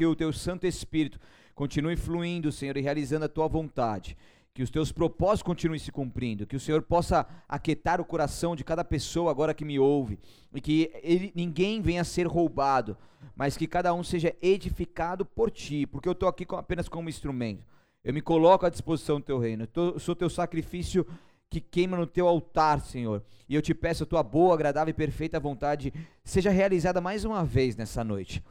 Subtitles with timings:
[0.00, 1.20] que o teu Santo Espírito
[1.54, 4.16] continue fluindo, Senhor, e realizando a tua vontade.
[4.54, 8.64] Que os teus propósitos continuem se cumprindo, que o Senhor possa aquietar o coração de
[8.64, 10.18] cada pessoa agora que me ouve,
[10.54, 12.96] e que ele, ninguém venha a ser roubado,
[13.36, 17.62] mas que cada um seja edificado por ti, porque eu estou aqui apenas como instrumento.
[18.02, 21.06] Eu me coloco à disposição do teu reino, eu sou teu sacrifício
[21.50, 23.22] que queima no teu altar, Senhor.
[23.46, 25.92] E eu te peço a tua boa, agradável e perfeita vontade
[26.24, 28.42] seja realizada mais uma vez nessa noite.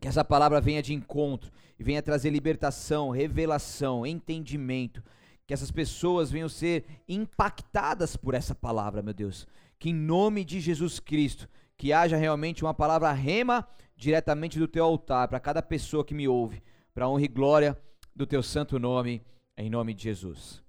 [0.00, 5.02] Que essa palavra venha de encontro e venha trazer libertação, revelação, entendimento.
[5.46, 9.46] Que essas pessoas venham ser impactadas por essa palavra, meu Deus.
[9.78, 13.66] Que em nome de Jesus Cristo, que haja realmente uma palavra rema
[13.96, 16.62] diretamente do teu altar para cada pessoa que me ouve,
[16.94, 17.78] para honra e glória
[18.16, 19.22] do teu santo nome,
[19.56, 20.62] em nome de Jesus.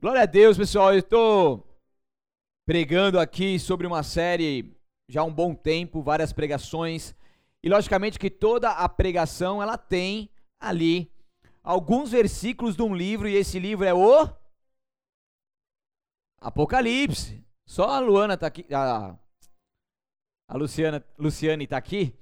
[0.00, 0.92] Glória a Deus, pessoal.
[0.92, 1.66] Eu estou
[2.66, 4.74] pregando aqui sobre uma série
[5.08, 7.14] já há um bom tempo, várias pregações.
[7.62, 11.12] E logicamente que toda a pregação ela tem ali
[11.62, 14.28] alguns versículos de um livro e esse livro é o
[16.40, 17.44] Apocalipse.
[17.66, 19.16] Só a Luana tá aqui, a,
[20.48, 22.14] a Luciana, Luciane tá aqui.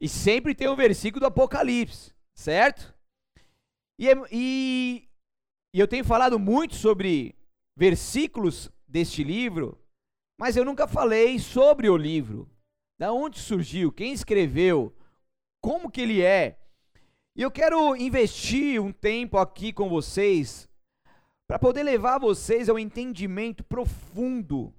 [0.00, 2.92] E sempre tem um versículo do Apocalipse, certo?
[3.98, 5.08] E, é, e,
[5.72, 7.36] e eu tenho falado muito sobre
[7.76, 9.78] versículos deste livro,
[10.38, 12.50] mas eu nunca falei sobre o livro.
[12.98, 14.94] Da onde surgiu, quem escreveu,
[15.60, 16.58] como que ele é.
[17.36, 20.68] E eu quero investir um tempo aqui com vocês
[21.46, 24.72] para poder levar vocês ao entendimento profundo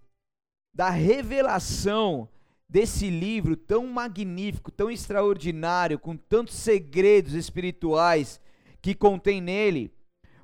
[0.73, 2.29] da revelação
[2.67, 8.39] desse livro tão magnífico, tão extraordinário, com tantos segredos espirituais
[8.81, 9.93] que contém nele.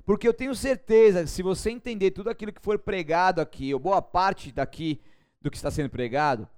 [0.04, 4.02] Porque eu tenho certeza, se você entender tudo aquilo que for pregado aqui, ou boa
[4.02, 5.00] parte daqui
[5.40, 6.48] do que está sendo pregado,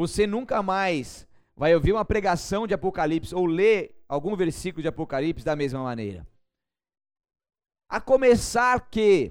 [0.00, 5.44] você nunca mais vai ouvir uma pregação de Apocalipse ou ler algum versículo de Apocalipse
[5.44, 6.26] da mesma maneira.
[7.86, 9.30] A começar que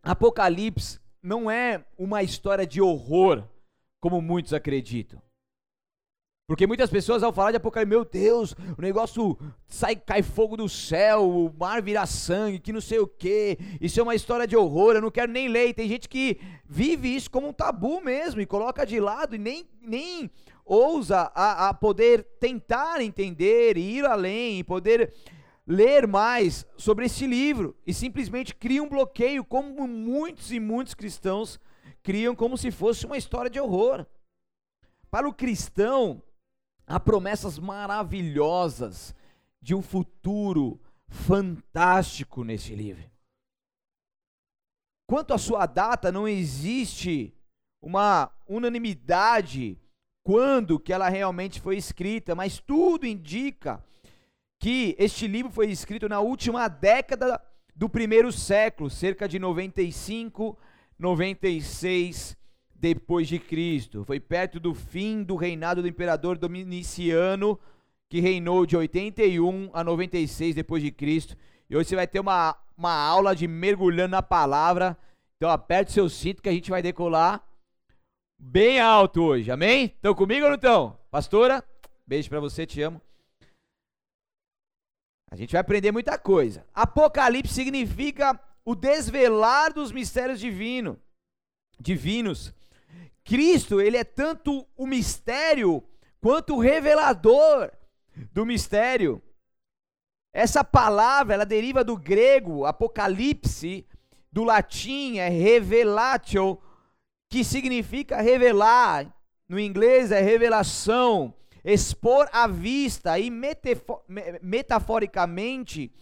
[0.00, 3.48] Apocalipse não é uma história de horror,
[3.98, 5.20] como muitos acreditam.
[6.48, 9.36] Porque muitas pessoas ao falar de Apocalipse, meu Deus, o negócio
[9.66, 13.98] sai, cai fogo do céu, o mar vira sangue, que não sei o que, isso
[13.98, 15.70] é uma história de horror, eu não quero nem ler.
[15.70, 19.38] E tem gente que vive isso como um tabu mesmo e coloca de lado e
[19.38, 20.30] nem, nem
[20.64, 25.12] ousa a, a poder tentar entender ir além e poder
[25.66, 31.58] ler mais sobre esse livro e simplesmente cria um bloqueio, como muitos e muitos cristãos
[32.04, 34.06] criam, como se fosse uma história de horror.
[35.10, 36.22] Para o cristão,
[36.86, 39.14] Há promessas maravilhosas
[39.60, 43.04] de um futuro fantástico nesse livro.
[45.06, 47.34] Quanto à sua data, não existe
[47.82, 49.78] uma unanimidade
[50.22, 53.84] quando que ela realmente foi escrita, mas tudo indica
[54.58, 57.40] que este livro foi escrito na última década
[57.74, 60.58] do primeiro século, cerca de 95,
[60.98, 62.36] 96
[62.78, 64.04] depois de Cristo.
[64.04, 67.58] Foi perto do fim do reinado do imperador Dominiciano,
[68.08, 71.36] que reinou de 81 a 96 depois de Cristo.
[71.68, 74.96] E hoje você vai ter uma, uma aula de mergulhando na palavra.
[75.36, 77.42] Então aperte seu cinto que a gente vai decolar
[78.38, 79.50] bem alto hoje.
[79.50, 79.86] Amém?
[79.86, 80.98] Estão comigo ou não estão?
[81.10, 81.64] Pastora,
[82.06, 83.00] beijo para você, te amo.
[85.30, 86.64] A gente vai aprender muita coisa.
[86.72, 90.98] Apocalipse significa o desvelar dos mistérios divino,
[91.78, 92.54] divinos.
[93.24, 95.82] Cristo, ele é tanto o mistério
[96.20, 97.72] quanto o revelador
[98.32, 99.22] do mistério.
[100.32, 103.86] Essa palavra, ela deriva do grego apocalipse,
[104.30, 106.58] do latim é revelatio,
[107.28, 109.12] que significa revelar.
[109.48, 111.32] No inglês é revelação,
[111.64, 113.30] expor à vista e
[114.42, 115.92] metaforicamente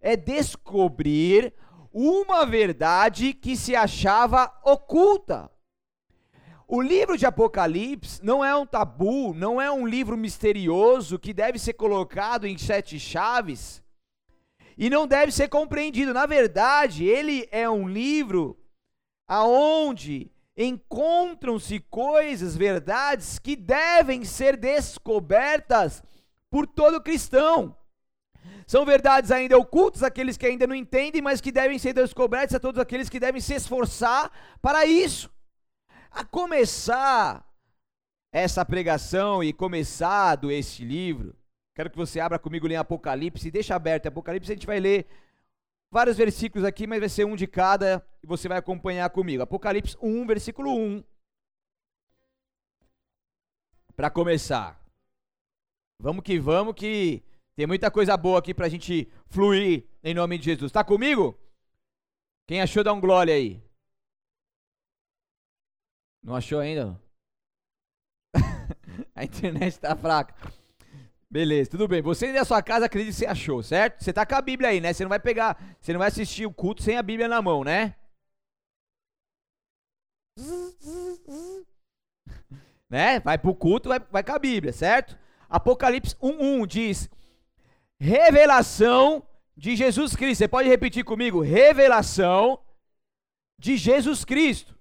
[0.00, 1.52] é descobrir
[1.92, 5.51] uma verdade que se achava oculta.
[6.74, 11.58] O livro de Apocalipse não é um tabu, não é um livro misterioso que deve
[11.58, 13.82] ser colocado em sete chaves
[14.78, 16.14] e não deve ser compreendido.
[16.14, 18.58] Na verdade, ele é um livro
[19.28, 26.02] aonde encontram-se coisas, verdades que devem ser descobertas
[26.50, 27.76] por todo cristão.
[28.66, 32.60] São verdades ainda ocultas àqueles que ainda não entendem, mas que devem ser descobertas a
[32.60, 34.32] todos aqueles que devem se esforçar
[34.62, 35.30] para isso
[36.12, 37.46] a começar
[38.30, 41.34] essa pregação e começado este livro,
[41.74, 45.06] quero que você abra comigo em Apocalipse, deixa aberto Apocalipse, a gente vai ler
[45.90, 49.42] vários versículos aqui, mas vai ser um de cada e você vai acompanhar comigo.
[49.42, 51.04] Apocalipse 1, versículo 1.
[53.94, 54.80] Para começar.
[56.00, 57.22] Vamos que vamos, que
[57.54, 60.72] tem muita coisa boa aqui pra gente fluir em nome de Jesus.
[60.72, 61.38] Tá comigo?
[62.46, 63.62] Quem achou, dá um glória aí.
[66.22, 67.00] Não achou ainda?
[69.14, 70.34] a internet tá fraca.
[71.28, 72.02] Beleza, tudo bem.
[72.02, 74.04] Você ainda da sua casa acredita que você achou, certo?
[74.04, 74.92] Você tá com a Bíblia aí, né?
[74.92, 77.64] Você não vai pegar, você não vai assistir o culto sem a Bíblia na mão,
[77.64, 77.96] né?
[82.88, 83.18] né?
[83.20, 85.18] Vai pro culto, vai, vai com a Bíblia, certo?
[85.48, 87.10] Apocalipse 1:1 diz:
[87.98, 89.26] Revelação
[89.56, 90.38] de Jesus Cristo.
[90.38, 91.40] Você pode repetir comigo?
[91.40, 92.58] Revelação
[93.58, 94.78] de Jesus Cristo.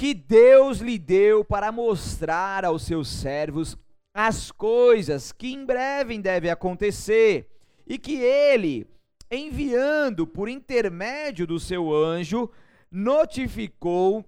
[0.00, 3.76] Que Deus lhe deu para mostrar aos seus servos
[4.14, 7.46] as coisas que em breve devem acontecer,
[7.86, 8.86] e que ele,
[9.30, 12.50] enviando por intermédio do seu anjo,
[12.90, 14.24] notificou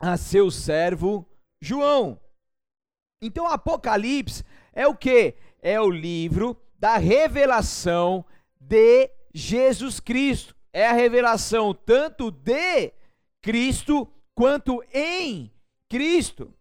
[0.00, 1.24] a seu servo
[1.62, 2.20] João.
[3.22, 5.36] Então, Apocalipse é o que?
[5.62, 8.24] É o livro da revelação
[8.60, 10.56] de Jesus Cristo.
[10.72, 12.92] É a revelação tanto de
[13.40, 15.50] Cristo quanto em
[15.88, 16.52] Cristo.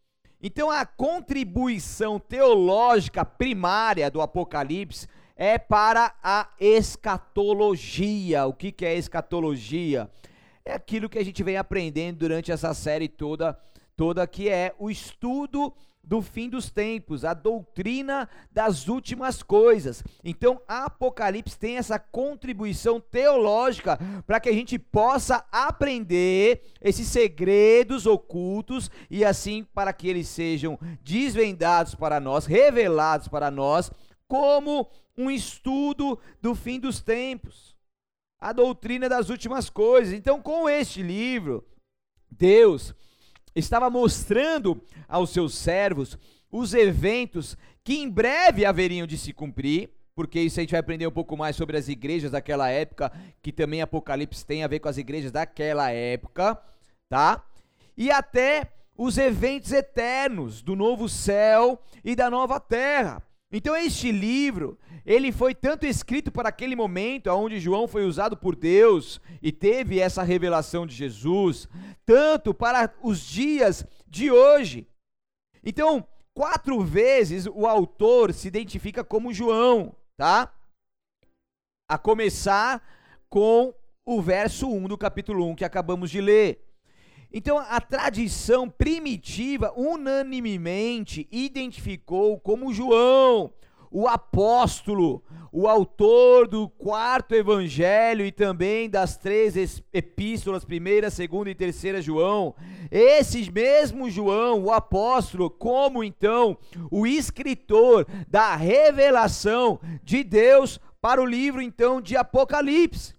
[0.42, 8.46] Então, a contribuição teológica primária do Apocalipse é para a escatologia.
[8.46, 10.10] O que, é escatologia?
[10.66, 13.58] É aquilo que a gente vem aprendendo durante essa série toda,
[13.96, 15.74] toda que é o estudo
[16.04, 20.04] do fim dos tempos, a doutrina das últimas coisas.
[20.24, 23.98] Então, Apocalipse tem essa contribuição teológica
[24.28, 30.78] para que a gente possa aprender esses segredos ocultos e assim para que eles sejam
[31.02, 33.90] desvendados para nós, revelados para nós,
[34.28, 37.78] como um estudo do fim dos tempos.
[38.42, 40.14] A doutrina das últimas coisas.
[40.14, 41.66] Então, com este livro,
[42.30, 42.94] Deus
[43.56, 46.18] estava mostrando aos seus servos
[46.52, 51.08] os eventos que em breve haveriam de se cumprir, porque isso a gente vai aprender
[51.08, 53.12] um pouco mais sobre as igrejas daquela época,
[53.42, 56.62] que também Apocalipse tem a ver com as igrejas daquela época,
[57.10, 57.44] tá?
[57.98, 63.22] E até os eventos eternos do novo céu e da nova terra.
[63.56, 68.56] Então este livro, ele foi tanto escrito para aquele momento onde João foi usado por
[68.56, 71.70] Deus e teve essa revelação de Jesus,
[72.04, 74.88] tanto para os dias de hoje.
[75.64, 76.04] Então,
[76.34, 80.52] quatro vezes o autor se identifica como João, tá?
[81.88, 82.84] A começar
[83.30, 83.72] com
[84.04, 86.60] o verso 1 do capítulo 1 que acabamos de ler.
[87.36, 93.52] Então, a tradição primitiva unanimemente identificou como João,
[93.90, 101.56] o apóstolo, o autor do quarto evangelho e também das três epístolas, primeira, segunda e
[101.56, 102.54] terceira João.
[102.92, 106.56] Esse mesmo João, o apóstolo, como então
[106.92, 113.16] o escritor da revelação de Deus para o livro então de Apocalipse.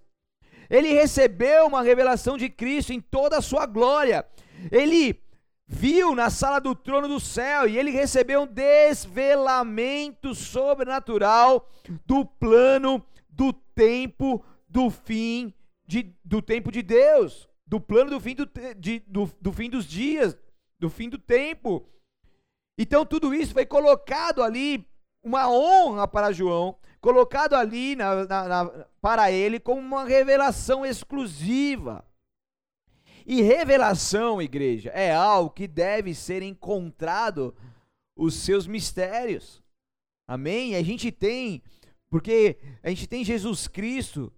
[0.75, 4.27] Ele recebeu uma revelação de Cristo em toda a sua glória.
[4.73, 5.23] Ele
[5.69, 11.71] viu na sala do trono do céu e ele recebeu um desvelamento sobrenatural
[12.05, 13.01] do plano
[13.31, 15.55] do tempo do fim
[15.87, 19.87] de, do tempo de Deus, do plano do fim do, de, do, do fim dos
[19.87, 20.37] dias,
[20.81, 21.87] do fim do tempo.
[22.77, 24.85] Então tudo isso foi colocado ali,
[25.23, 32.03] uma honra para João, colocado ali na, na, na, para ele como uma revelação exclusiva.
[33.27, 37.55] E revelação, igreja, é algo que deve ser encontrado
[38.17, 39.63] os seus mistérios.
[40.27, 40.73] Amém?
[40.73, 41.63] E a gente tem,
[42.09, 44.33] porque a gente tem Jesus Cristo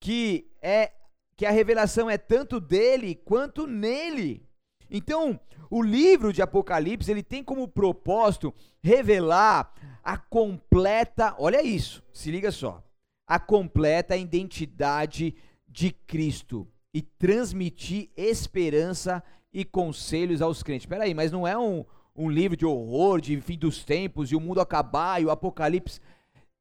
[0.00, 0.92] que é
[1.36, 4.48] que a revelação é tanto dele quanto nele.
[4.88, 9.74] Então, o livro de Apocalipse, ele tem como propósito revelar
[10.06, 12.80] a completa, olha isso, se liga só,
[13.26, 15.34] a completa identidade
[15.66, 19.20] de Cristo e transmitir esperança
[19.52, 20.84] e conselhos aos crentes.
[20.84, 21.84] Espera aí, mas não é um,
[22.14, 26.00] um livro de horror, de fim dos tempos, e o mundo acabar, e o apocalipse.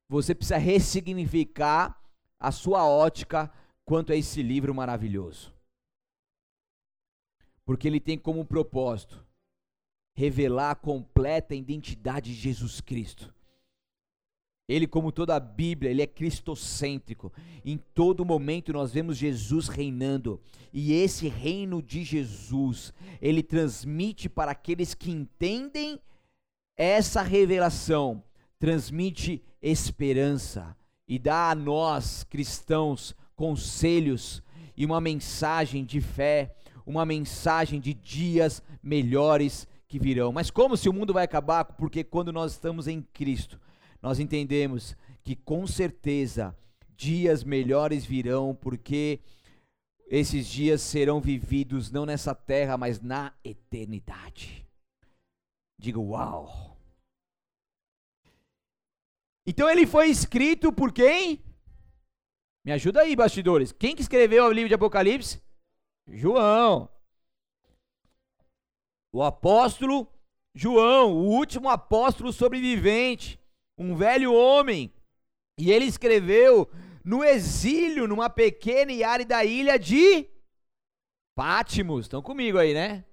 [0.10, 2.02] Você precisa ressignificar
[2.40, 3.52] a sua ótica
[3.86, 5.54] quanto a esse livro maravilhoso.
[7.64, 9.24] Porque ele tem como propósito
[10.16, 13.35] revelar a completa identidade de Jesus Cristo.
[14.68, 17.32] Ele, como toda a Bíblia, ele é cristocêntrico.
[17.64, 20.42] Em todo momento nós vemos Jesus reinando.
[20.74, 26.00] E esse reino de Jesus, ele transmite para aqueles que entendem
[26.76, 28.24] essa revelação,
[28.60, 30.76] transmite esperança
[31.08, 34.42] e dá a nós, cristãos, conselhos
[34.76, 36.56] e uma mensagem de fé,
[36.86, 40.32] uma mensagem de dias melhores que virão.
[40.32, 41.64] Mas como se o mundo vai acabar?
[41.64, 43.60] Porque quando nós estamos em Cristo,
[44.06, 46.56] nós entendemos que com certeza
[46.96, 49.20] dias melhores virão, porque
[50.08, 54.64] esses dias serão vividos não nessa terra, mas na eternidade.
[55.80, 56.78] Diga uau.
[59.44, 61.44] Então ele foi escrito por quem?
[62.64, 63.72] Me ajuda aí, bastidores.
[63.72, 65.42] Quem que escreveu o livro de Apocalipse?
[66.08, 66.88] João.
[69.12, 70.08] O apóstolo
[70.54, 73.44] João, o último apóstolo sobrevivente,
[73.78, 74.94] um velho homem.
[75.58, 76.70] E ele escreveu
[77.04, 80.30] no exílio, numa pequena e árida ilha de
[81.36, 82.06] Pátimos.
[82.06, 83.06] Estão comigo aí, né?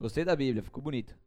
[0.00, 1.18] Gostei da Bíblia, ficou bonito.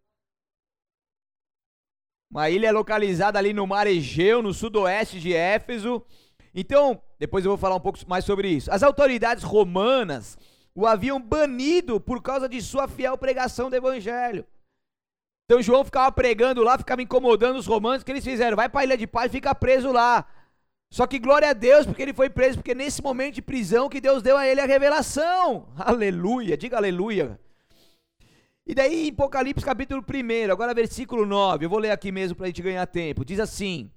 [2.31, 6.03] Uma ilha localizada ali no mar Egeu, no sudoeste de Éfeso.
[6.55, 8.71] Então, depois eu vou falar um pouco mais sobre isso.
[8.71, 10.37] As autoridades romanas
[10.75, 14.45] o haviam banido por causa de sua fiel pregação do evangelho.
[15.45, 18.55] Então João ficava pregando lá, ficava incomodando os romanos, o que eles fizeram?
[18.55, 20.25] Vai para a ilha de paz fica preso lá.
[20.89, 23.99] Só que glória a Deus, porque ele foi preso, porque nesse momento de prisão que
[23.99, 25.67] Deus deu a ele a revelação.
[25.75, 27.39] Aleluia, diga aleluia.
[28.65, 32.45] E daí em Apocalipse capítulo 1, agora versículo 9, eu vou ler aqui mesmo para
[32.45, 33.25] a gente ganhar tempo.
[33.25, 33.91] Diz assim: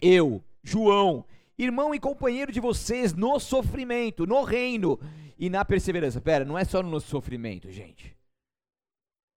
[0.00, 1.24] Eu, João,
[1.56, 5.00] irmão e companheiro de vocês no sofrimento, no reino
[5.38, 6.20] e na perseverança.
[6.20, 8.14] Pera, não é só no sofrimento, gente.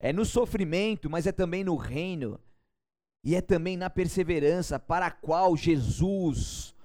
[0.05, 2.39] É no sofrimento, mas é também no reino
[3.23, 6.75] e é também na perseverança para a qual Jesus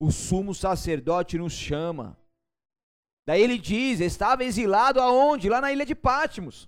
[0.00, 2.16] o sumo sacerdote nos chama.
[3.26, 5.50] Daí ele diz: estava exilado aonde?
[5.50, 6.66] Lá na ilha de Pátimos.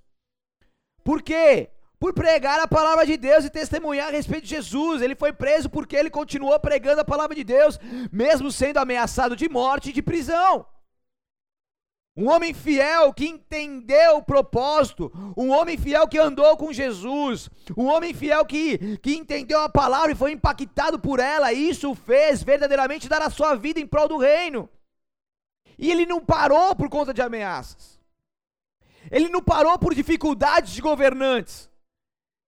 [1.02, 1.70] Por quê?
[1.98, 5.00] Por pregar a palavra de Deus e testemunhar a respeito de Jesus.
[5.00, 7.80] Ele foi preso porque ele continuou pregando a palavra de Deus,
[8.12, 10.66] mesmo sendo ameaçado de morte e de prisão.
[12.18, 17.86] Um homem fiel que entendeu o propósito, um homem fiel que andou com Jesus, um
[17.86, 23.08] homem fiel que, que entendeu a palavra e foi impactado por ela, isso fez verdadeiramente
[23.08, 24.68] dar a sua vida em prol do reino.
[25.78, 28.00] E ele não parou por conta de ameaças,
[29.12, 31.70] ele não parou por dificuldades de governantes,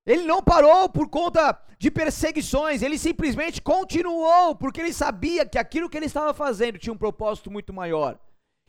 [0.04, 5.88] ele não parou por conta de perseguições, ele simplesmente continuou, porque ele sabia que aquilo
[5.88, 8.18] que ele estava fazendo tinha um propósito muito maior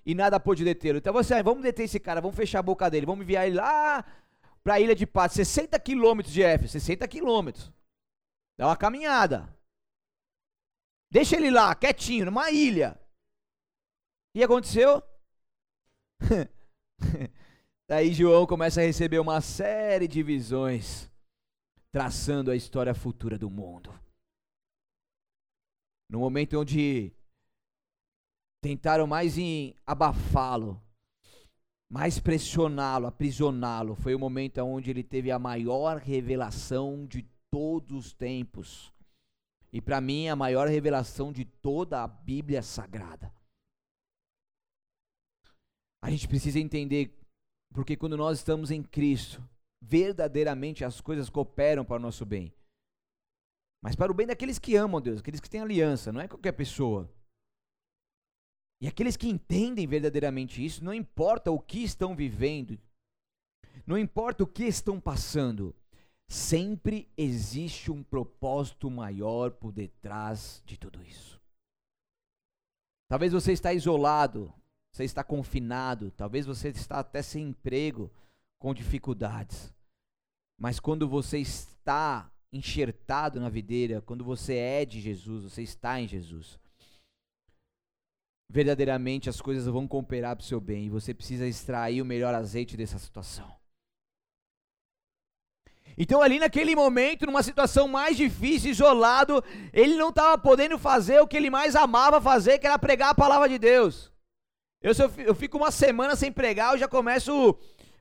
[0.05, 0.97] e nada pôde detê-lo.
[0.97, 3.55] Então você, ah, vamos deter esse cara, vamos fechar a boca dele, vamos enviar ele
[3.55, 4.03] lá
[4.63, 7.71] para a ilha de Paz, 60 quilômetros de Éfeso, 60 quilômetros.
[8.57, 9.53] Dá uma caminhada.
[11.09, 12.99] Deixa ele lá, quietinho, numa ilha.
[14.33, 15.03] E aconteceu?
[17.87, 21.11] Daí João começa a receber uma série de visões,
[21.91, 23.93] traçando a história futura do mundo.
[26.09, 27.13] No momento onde
[28.61, 30.81] tentaram mais em abafá-lo,
[31.89, 33.95] mais pressioná-lo, aprisioná-lo.
[33.95, 38.93] Foi o momento onde ele teve a maior revelação de todos os tempos.
[39.73, 43.33] E para mim, a maior revelação de toda a Bíblia Sagrada.
[46.03, 47.17] A gente precisa entender,
[47.73, 49.43] porque quando nós estamos em Cristo,
[49.81, 52.53] verdadeiramente as coisas cooperam para o nosso bem.
[53.83, 56.51] Mas para o bem daqueles que amam Deus, aqueles que têm aliança, não é qualquer
[56.51, 57.09] pessoa.
[58.81, 62.79] E aqueles que entendem verdadeiramente isso, não importa o que estão vivendo,
[63.85, 65.75] não importa o que estão passando,
[66.27, 71.39] sempre existe um propósito maior por detrás de tudo isso.
[73.07, 74.51] Talvez você está isolado,
[74.91, 78.11] você está confinado, talvez você está até sem emprego,
[78.57, 79.71] com dificuldades.
[80.59, 86.07] Mas quando você está enxertado na videira, quando você é de Jesus, você está em
[86.07, 86.59] Jesus
[88.51, 92.35] verdadeiramente as coisas vão cooperar para o seu bem e você precisa extrair o melhor
[92.35, 93.49] azeite dessa situação.
[95.97, 101.27] Então, ali naquele momento, numa situação mais difícil, isolado, ele não estava podendo fazer o
[101.27, 104.11] que ele mais amava fazer, que era pregar a palavra de Deus.
[104.81, 104.93] Eu,
[105.25, 107.57] eu fico uma semana sem pregar, eu já começo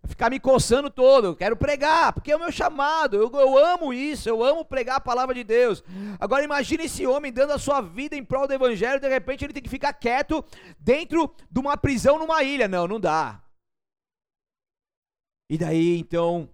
[0.07, 3.93] ficar me coçando todo, eu quero pregar, porque é o meu chamado, eu, eu amo
[3.93, 5.85] isso, eu amo pregar a palavra de Deus.
[6.19, 9.53] Agora imagine esse homem dando a sua vida em prol do evangelho, de repente ele
[9.53, 10.45] tem que ficar quieto
[10.79, 12.67] dentro de uma prisão numa ilha.
[12.67, 13.43] Não, não dá.
[15.49, 16.49] E daí então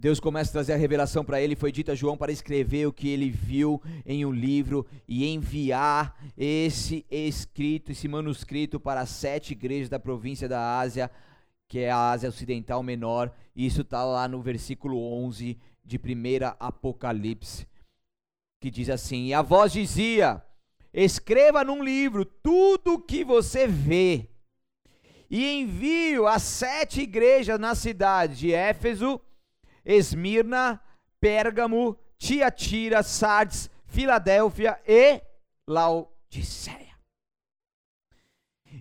[0.00, 1.56] Deus começa a trazer a revelação para ele.
[1.56, 6.16] Foi dito a João para escrever o que ele viu em um livro e enviar
[6.36, 11.10] esse escrito, esse manuscrito para sete igrejas da província da Ásia
[11.68, 16.56] que é a Ásia Ocidental Menor, e isso está lá no versículo 11 de 1
[16.58, 17.68] Apocalipse,
[18.58, 20.42] que diz assim: E a voz dizia:
[20.92, 24.28] Escreva num livro tudo o que você vê,
[25.30, 29.20] e envio às sete igrejas na cidade de Éfeso,
[29.84, 30.80] Esmirna,
[31.20, 35.20] Pérgamo, Tiatira, Sardes, Filadélfia e
[35.66, 36.87] Laodiceia.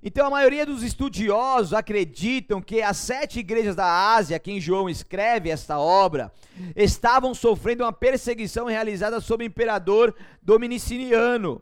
[0.04, 4.90] Então a maioria dos estudiosos acreditam que as sete igrejas da Ásia, a quem João
[4.90, 6.32] escreve esta obra,
[6.76, 11.62] estavam sofrendo uma perseguição realizada sob o imperador Dominiciano.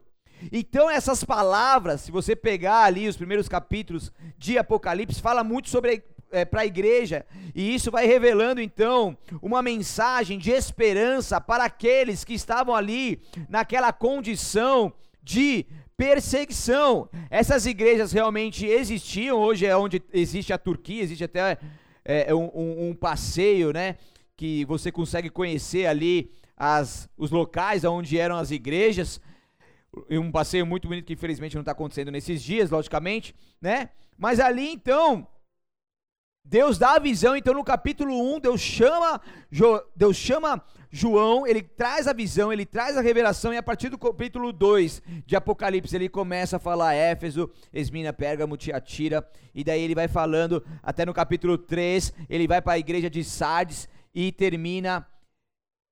[0.52, 6.04] Então essas palavras, se você pegar ali os primeiros capítulos de Apocalipse, fala muito sobre
[6.32, 12.24] é, para a igreja, e isso vai revelando então uma mensagem de esperança para aqueles
[12.24, 14.92] que estavam ali naquela condição
[15.24, 15.66] de
[15.98, 17.10] perseguição.
[17.30, 21.58] Essas igrejas realmente existiam, hoje é onde existe a Turquia, existe até
[22.04, 23.98] é, um, um, um, passeio, né?
[24.36, 29.22] Que você consegue conhecer ali as, os locais onde eram as igrejas.
[30.10, 33.90] Um passeio muito bonito que infelizmente não está acontecendo nesses dias, logicamente, né?
[34.18, 35.28] Mas ali então
[36.48, 39.20] Deus dá a visão, então no capítulo 1, Deus chama,
[39.96, 43.98] Deus chama João, ele traz a visão, ele traz a revelação, e a partir do
[43.98, 49.96] capítulo 2 de Apocalipse, ele começa a falar Éfeso, Esmina, Pérgamo, Tiatira, e daí ele
[49.96, 55.04] vai falando, até no capítulo 3, ele vai para a igreja de Sardes e termina,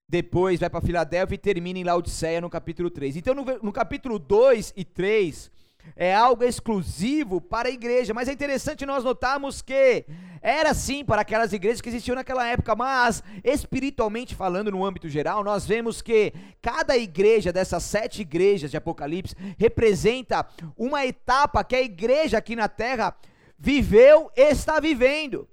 [0.07, 3.17] depois vai para Filadélfia e termina em Laodiceia no capítulo 3.
[3.17, 5.51] Então no, no capítulo 2 e 3,
[5.95, 8.13] é algo exclusivo para a igreja.
[8.13, 10.05] Mas é interessante nós notarmos que
[10.43, 15.41] era sim para aquelas igrejas que existiam naquela época, mas espiritualmente falando, no âmbito geral,
[15.41, 20.45] nós vemos que cada igreja dessas sete igrejas de Apocalipse representa
[20.77, 23.15] uma etapa que a igreja aqui na terra
[23.57, 25.47] viveu e está vivendo.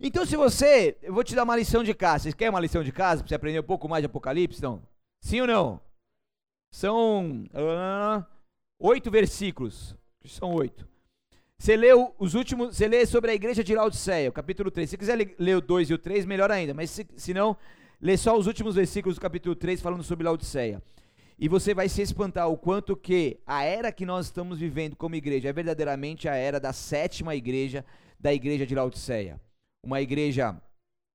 [0.00, 2.24] Então, se você, eu vou te dar uma lição de casa.
[2.24, 4.62] Vocês querem uma lição de casa para você aprender um pouco mais de Apocalipse?
[4.62, 4.80] Não?
[5.20, 5.80] Sim ou não?
[6.72, 7.46] São.
[7.46, 8.24] Uh,
[8.78, 9.96] oito versículos.
[10.24, 10.86] São oito.
[11.60, 14.88] Você lê os últimos, você lê sobre a igreja de Laodiceia, capítulo 3.
[14.88, 16.72] Se quiser ler o 2 e o 3, melhor ainda.
[16.72, 17.54] Mas se, se não,
[18.00, 20.82] lê só os últimos versículos do capítulo 3 falando sobre Laodiceia.
[21.38, 25.16] E você vai se espantar o quanto que a era que nós estamos vivendo como
[25.16, 27.84] igreja é verdadeiramente a era da sétima igreja
[28.18, 29.38] da igreja de Laodiceia.
[29.84, 30.58] Uma igreja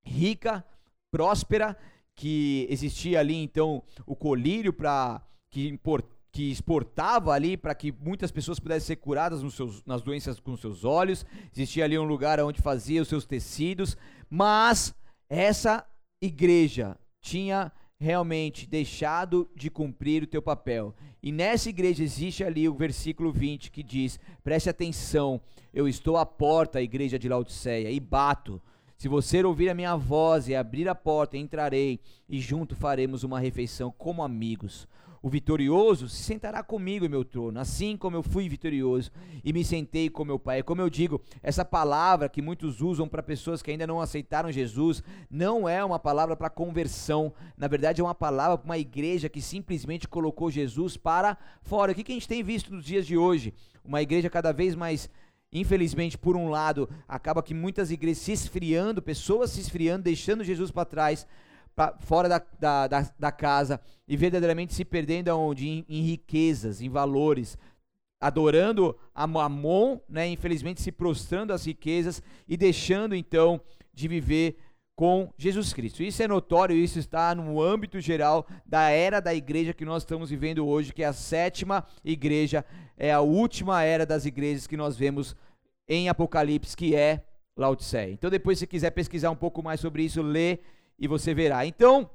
[0.05, 0.63] rica,
[1.11, 1.75] próspera,
[2.15, 8.29] que existia ali então o colírio para que importava que exportava ali para que muitas
[8.29, 11.25] pessoas pudessem ser curadas seus, nas doenças com seus olhos.
[11.53, 13.95] Existia ali um lugar onde fazia os seus tecidos,
[14.29, 14.93] mas
[15.29, 15.87] essa
[16.21, 20.93] igreja tinha realmente deixado de cumprir o teu papel.
[21.23, 25.39] E nessa igreja existe ali o versículo 20 que diz: Preste atenção,
[25.73, 28.61] eu estou à porta, a igreja de Laodiceia, e bato.
[28.97, 33.39] Se você ouvir a minha voz e abrir a porta, entrarei e junto faremos uma
[33.39, 34.85] refeição como amigos.
[35.25, 39.09] O vitorioso se sentará comigo em meu trono, assim como eu fui vitorioso
[39.43, 40.61] e me sentei com meu Pai.
[40.61, 45.01] Como eu digo, essa palavra que muitos usam para pessoas que ainda não aceitaram Jesus,
[45.27, 47.33] não é uma palavra para conversão.
[47.57, 51.91] Na verdade, é uma palavra para uma igreja que simplesmente colocou Jesus para fora.
[51.91, 53.51] O que a gente tem visto nos dias de hoje?
[53.83, 55.09] Uma igreja cada vez mais
[55.51, 60.69] Infelizmente, por um lado, acaba que muitas igrejas se esfriando, pessoas se esfriando, deixando Jesus
[60.69, 61.25] para trás,
[61.75, 65.67] pra, fora da, da, da, da, casa e verdadeiramente se perdendo aonde?
[65.67, 67.57] Em, em riquezas, em valores,
[68.19, 70.27] adorando a Mamon, né?
[70.27, 73.59] infelizmente se prostrando às riquezas e deixando então
[73.93, 74.57] de viver
[74.95, 76.01] com Jesus Cristo.
[76.01, 80.29] Isso é notório, isso está no âmbito geral da era da igreja que nós estamos
[80.29, 82.63] vivendo hoje, que é a sétima igreja,
[82.97, 85.35] é a última era das igrejas que nós vemos
[85.87, 87.21] em Apocalipse, que é
[87.57, 88.11] Laodiceia.
[88.11, 90.59] Então depois se quiser pesquisar um pouco mais sobre isso, lê
[90.97, 91.65] e você verá.
[91.65, 92.09] Então,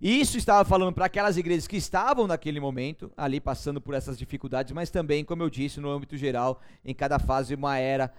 [0.00, 4.72] isso estava falando para aquelas igrejas que estavam naquele momento, ali passando por essas dificuldades,
[4.72, 8.12] mas também, como eu disse, no âmbito geral, em cada fase uma era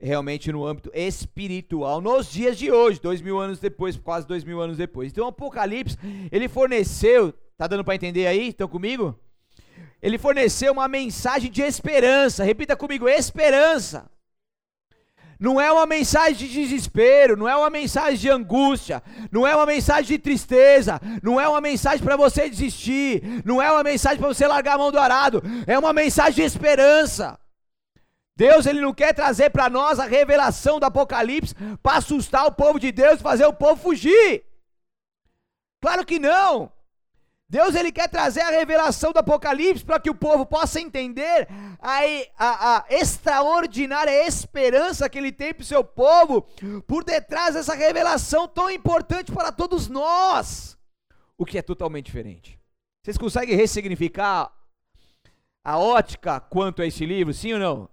[0.00, 4.60] realmente no âmbito espiritual, nos dias de hoje, dois mil anos depois, quase dois mil
[4.60, 5.10] anos depois.
[5.10, 5.98] Então, o Apocalipse,
[6.30, 8.48] ele forneceu, tá dando para entender aí?
[8.48, 9.18] Estão comigo?
[10.00, 12.44] Ele forneceu uma mensagem de esperança.
[12.44, 14.08] Repita comigo: esperança.
[15.38, 19.66] Não é uma mensagem de desespero, não é uma mensagem de angústia, não é uma
[19.66, 24.28] mensagem de tristeza, não é uma mensagem para você desistir, não é uma mensagem para
[24.28, 27.38] você largar a mão do arado, é uma mensagem de esperança.
[28.36, 32.78] Deus ele não quer trazer para nós a revelação do Apocalipse para assustar o povo
[32.78, 34.44] de Deus e fazer o povo fugir.
[35.80, 36.72] Claro que não.
[37.50, 41.48] Deus ele quer trazer a revelação do Apocalipse para que o povo possa entender
[41.80, 42.00] a,
[42.36, 46.42] a, a, extraordinária esperança que ele tem para o seu povo
[46.86, 50.78] por detrás dessa revelação tão importante para todos nós,
[51.38, 52.60] o que é totalmente diferente.
[53.02, 54.52] Vocês conseguem ressignificar
[55.64, 57.88] a ótica quanto a esse livro, sim ou não?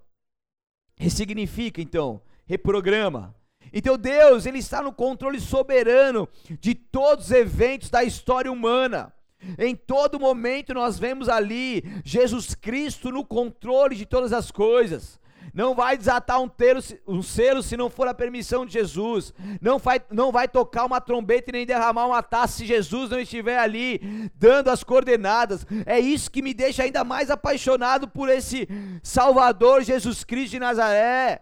[0.97, 3.33] Ressignifica então, reprograma.
[3.71, 6.27] Então Deus, ele está no controle soberano
[6.59, 9.14] de todos os eventos da história humana.
[9.57, 15.19] Em todo momento nós vemos ali Jesus Cristo no controle de todas as coisas.
[15.55, 19.33] Não vai desatar um, telo, um selo se não for a permissão de Jesus.
[19.61, 23.17] Não vai, não vai tocar uma trombeta e nem derramar uma taça se Jesus não
[23.17, 25.65] estiver ali dando as coordenadas.
[25.85, 28.67] É isso que me deixa ainda mais apaixonado por esse
[29.01, 31.41] Salvador Jesus Cristo de Nazaré.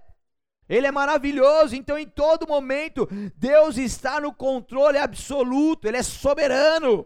[0.69, 7.05] Ele é maravilhoso, então em todo momento Deus está no controle absoluto, Ele é soberano.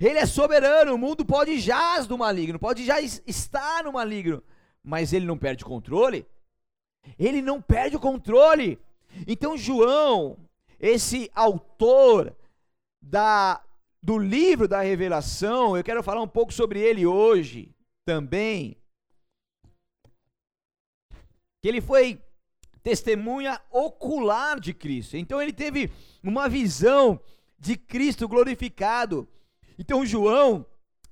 [0.00, 4.42] Ele é soberano, o mundo pode jaz do maligno, pode já estar no maligno,
[4.82, 6.26] mas ele não perde o controle.
[7.18, 8.78] Ele não perde o controle.
[9.26, 10.38] Então João,
[10.80, 12.34] esse autor
[13.00, 13.60] da
[14.02, 18.76] do livro da Revelação, eu quero falar um pouco sobre ele hoje também.
[21.62, 22.20] Que ele foi
[22.82, 25.16] testemunha ocular de Cristo.
[25.16, 25.90] Então ele teve
[26.22, 27.18] uma visão
[27.58, 29.26] de Cristo glorificado.
[29.78, 30.66] Então João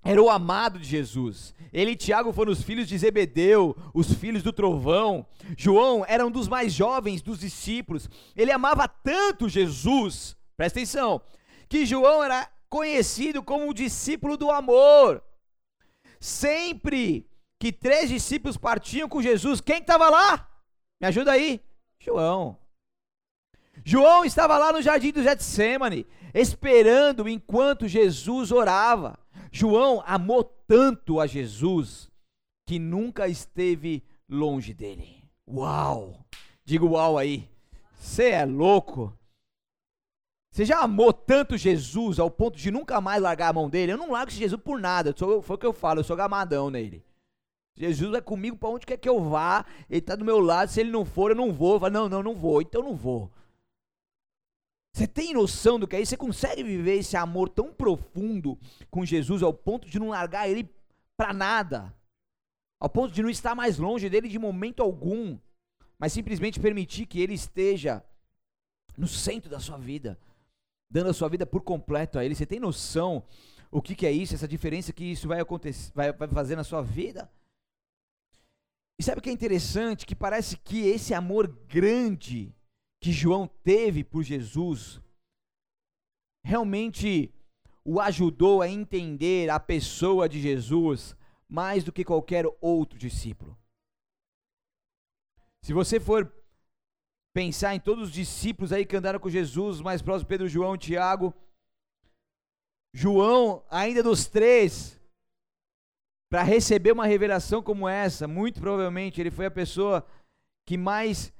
[0.04, 1.54] era o amado de Jesus.
[1.72, 5.24] Ele e Tiago foram os filhos de Zebedeu, os filhos do trovão.
[5.56, 8.10] João era um dos mais jovens dos discípulos.
[8.36, 11.20] Ele amava tanto Jesus, presta atenção,
[11.68, 15.22] que João era conhecido como o discípulo do amor.
[16.18, 20.48] Sempre que três discípulos partiam com Jesus, quem estava lá?
[21.00, 21.60] Me ajuda aí.
[22.00, 22.61] João.
[23.84, 29.18] João estava lá no jardim do Getsemane, esperando enquanto Jesus orava.
[29.50, 32.10] João amou tanto a Jesus
[32.66, 35.28] que nunca esteve longe dele.
[35.48, 36.24] Uau!
[36.64, 37.48] Diga uau aí.
[37.98, 39.16] Você é louco?
[40.50, 43.92] Você já amou tanto Jesus ao ponto de nunca mais largar a mão dele?
[43.92, 45.14] Eu não largo esse Jesus por nada.
[45.16, 47.04] Sou, foi o que eu falo, eu sou gamadão nele.
[47.74, 50.80] Jesus é comigo para onde quer que eu vá, ele está do meu lado, se
[50.80, 51.74] ele não for, eu não vou.
[51.74, 53.30] Eu falo, não, não, não vou, então não vou.
[54.94, 56.10] Você tem noção do que é isso?
[56.10, 58.58] Você consegue viver esse amor tão profundo
[58.90, 60.68] com Jesus ao ponto de não largar ele
[61.16, 61.94] para nada,
[62.78, 65.38] ao ponto de não estar mais longe dele de momento algum,
[65.98, 68.04] mas simplesmente permitir que ele esteja
[68.96, 70.18] no centro da sua vida,
[70.90, 72.34] dando a sua vida por completo a ele.
[72.34, 73.24] Você tem noção
[73.70, 76.64] o que, que é isso, essa diferença que isso vai acontecer, vai, vai fazer na
[76.64, 77.30] sua vida?
[78.98, 80.04] E sabe o que é interessante?
[80.04, 82.54] Que parece que esse amor grande
[83.02, 85.00] que João teve por Jesus
[86.46, 87.34] realmente
[87.84, 91.16] o ajudou a entender a pessoa de Jesus
[91.48, 93.58] mais do que qualquer outro discípulo.
[95.64, 96.32] Se você for
[97.34, 101.34] pensar em todos os discípulos aí que andaram com Jesus, mais próximo Pedro, João, Tiago,
[102.94, 105.00] João, ainda dos três,
[106.30, 110.06] para receber uma revelação como essa, muito provavelmente ele foi a pessoa
[110.64, 111.32] que mais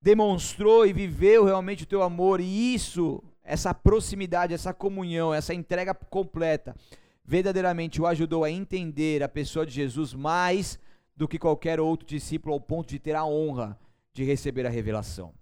[0.00, 5.94] demonstrou e viveu realmente o teu amor, e isso, essa proximidade, essa comunhão, essa entrega
[5.94, 6.74] completa,
[7.24, 10.78] verdadeiramente o ajudou a entender a pessoa de Jesus mais
[11.14, 13.78] do que qualquer outro discípulo, ao ponto de ter a honra
[14.12, 15.34] de receber a revelação.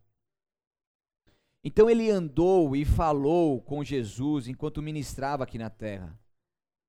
[1.63, 6.19] Então ele andou e falou com Jesus enquanto ministrava aqui na terra.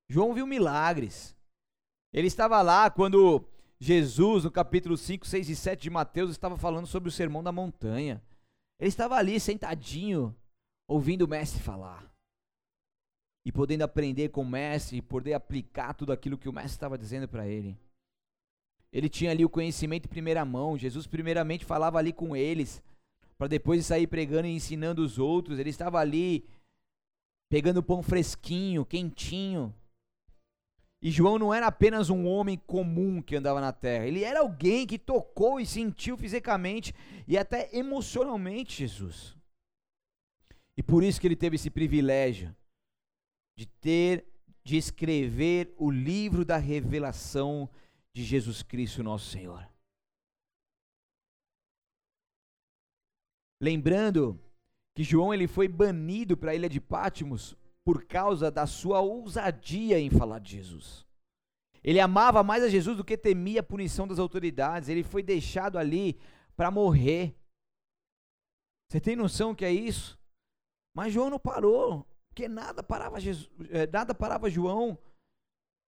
[0.07, 1.35] João viu milagres.
[2.11, 3.45] Ele estava lá quando
[3.81, 7.51] Jesus, no capítulo 5, 6 e 7 de Mateus, estava falando sobre o sermão da
[7.51, 8.21] montanha.
[8.77, 10.35] Ele estava ali sentadinho,
[10.87, 12.13] ouvindo o mestre falar.
[13.45, 16.97] E podendo aprender com o mestre e poder aplicar tudo aquilo que o mestre estava
[16.97, 17.77] dizendo para ele.
[18.91, 20.77] Ele tinha ali o conhecimento em primeira mão.
[20.77, 22.83] Jesus, primeiramente, falava ali com eles,
[23.37, 25.57] para depois sair pregando e ensinando os outros.
[25.57, 26.45] Ele estava ali
[27.49, 29.73] pegando pão fresquinho, quentinho,
[31.01, 34.85] e João não era apenas um homem comum que andava na terra, ele era alguém
[34.85, 36.93] que tocou e sentiu fisicamente
[37.27, 39.37] e até emocionalmente Jesus.
[40.75, 42.55] E por isso que ele teve esse privilégio
[43.55, 44.25] de ter,
[44.63, 47.69] de escrever o livro da revelação
[48.13, 49.69] de Jesus Cristo, nosso Senhor.
[53.61, 54.39] Lembrando
[54.95, 57.55] que João ele foi banido para a ilha de Pátimos
[57.89, 61.07] por causa da sua ousadia em falar de Jesus.
[61.83, 64.89] Ele amava mais a Jesus do que temia a punição das autoridades.
[64.89, 66.15] Ele foi deixado ali
[66.55, 67.35] para morrer.
[68.87, 70.19] Você tem noção que é isso?
[70.95, 74.95] Mas João não parou, porque nada parava Jesus, eh, nada parava João.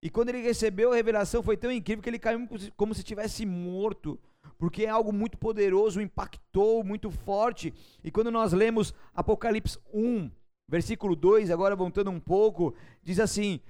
[0.02, 3.46] E quando ele recebeu a revelação foi tão incrível que ele caiu como se tivesse
[3.46, 4.18] morto,
[4.58, 7.72] porque é algo muito poderoso, impactou muito forte.
[8.02, 10.41] E quando nós lemos Apocalipse 1,
[10.72, 13.60] Versículo 2, agora voltando um pouco, diz assim: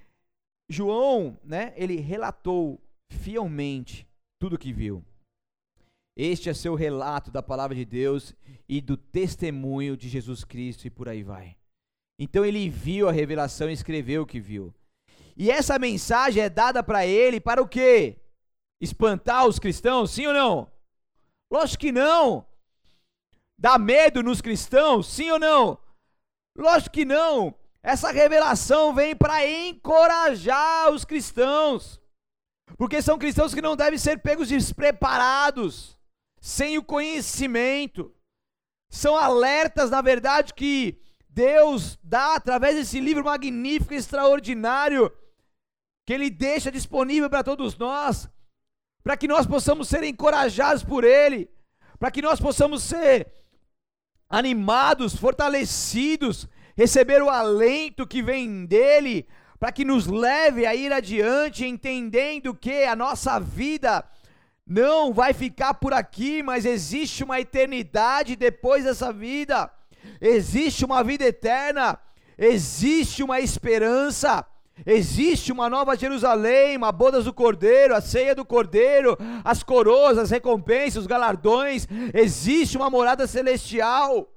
[0.68, 4.06] João, né, ele relatou fielmente
[4.38, 5.04] tudo o que viu.
[6.16, 8.32] Este é seu relato da palavra de Deus
[8.68, 11.56] e do testemunho de Jesus Cristo e por aí vai.
[12.20, 14.72] Então ele viu a revelação e escreveu o que viu.
[15.36, 18.16] E essa mensagem é dada para ele para o quê?
[18.80, 20.70] Espantar os cristãos, sim ou não?
[21.50, 22.46] Lógico que não.
[23.58, 25.82] Dá medo nos cristãos, sim ou não?
[26.56, 27.54] Lógico que não.
[27.82, 32.00] Essa revelação vem para encorajar os cristãos.
[32.76, 35.98] Porque são cristãos que não devem ser pegos despreparados,
[36.40, 38.14] sem o conhecimento.
[38.90, 45.10] São alertas, na verdade, que Deus dá através desse livro magnífico, extraordinário,
[46.06, 48.28] que Ele deixa disponível para todos nós,
[49.02, 51.50] para que nós possamos ser encorajados por Ele,
[51.98, 53.32] para que nós possamos ser
[54.32, 59.28] animados, fortalecidos, receber o alento que vem dEle,
[59.60, 64.02] para que nos leve a ir adiante, entendendo que a nossa vida
[64.66, 69.70] não vai ficar por aqui, mas existe uma eternidade depois dessa vida,
[70.18, 71.98] existe uma vida eterna,
[72.38, 74.46] existe uma esperança.
[74.84, 80.30] Existe uma nova Jerusalém, uma bodas do Cordeiro, a ceia do Cordeiro, as coroas, as
[80.30, 81.86] recompensas, os galardões.
[82.14, 84.28] Existe uma morada celestial.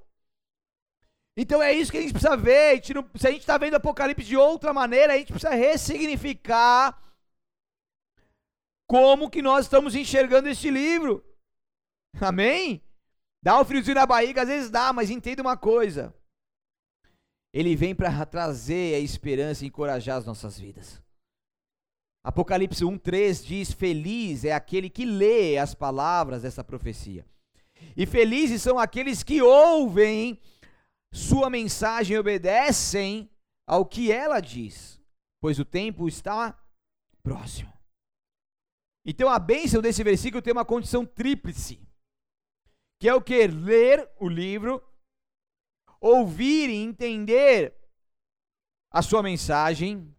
[1.36, 2.70] Então é isso que a gente precisa ver.
[2.70, 5.54] A gente não, se a gente está vendo Apocalipse de outra maneira, a gente precisa
[5.54, 6.98] ressignificar
[8.86, 11.24] como que nós estamos enxergando este livro.
[12.20, 12.82] Amém?
[13.42, 16.14] Dá um friozinho na barriga, às vezes dá, mas entenda uma coisa.
[17.58, 21.02] Ele vem para trazer a esperança e encorajar as nossas vidas.
[22.22, 27.24] Apocalipse 1:3 diz: "Feliz é aquele que lê as palavras dessa profecia.
[27.96, 30.38] E felizes são aqueles que ouvem
[31.10, 33.30] sua mensagem e obedecem
[33.66, 35.00] ao que ela diz,
[35.40, 36.62] pois o tempo está
[37.22, 37.72] próximo."
[39.02, 41.80] Então a bênção desse versículo tem uma condição tríplice,
[43.00, 43.46] que é o que?
[43.46, 44.82] Ler o livro,
[46.00, 47.74] ouvir e entender
[48.90, 50.14] a sua mensagem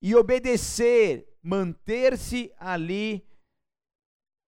[0.00, 3.24] e obedecer, manter-se ali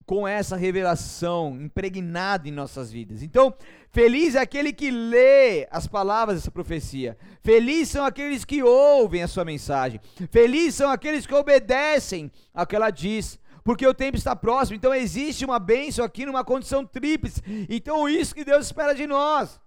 [0.04, 3.22] com essa revelação impregnada em nossas vidas.
[3.22, 3.54] Então,
[3.90, 7.16] feliz é aquele que lê as palavras dessa profecia.
[7.40, 10.00] Feliz são aqueles que ouvem a sua mensagem.
[10.30, 14.76] Feliz são aqueles que obedecem ao que ela diz porque o tempo está próximo.
[14.76, 17.40] Então existe uma bênção aqui numa condição tríplice.
[17.68, 19.60] Então isso que Deus espera de nós.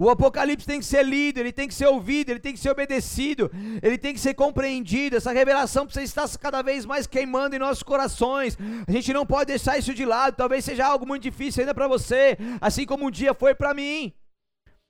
[0.00, 2.70] O Apocalipse tem que ser lido, ele tem que ser ouvido, ele tem que ser
[2.70, 3.50] obedecido,
[3.82, 5.16] ele tem que ser compreendido.
[5.16, 8.56] Essa revelação precisa estar cada vez mais queimando em nossos corações.
[8.86, 10.36] A gente não pode deixar isso de lado.
[10.36, 14.14] Talvez seja algo muito difícil ainda para você, assim como um dia foi para mim.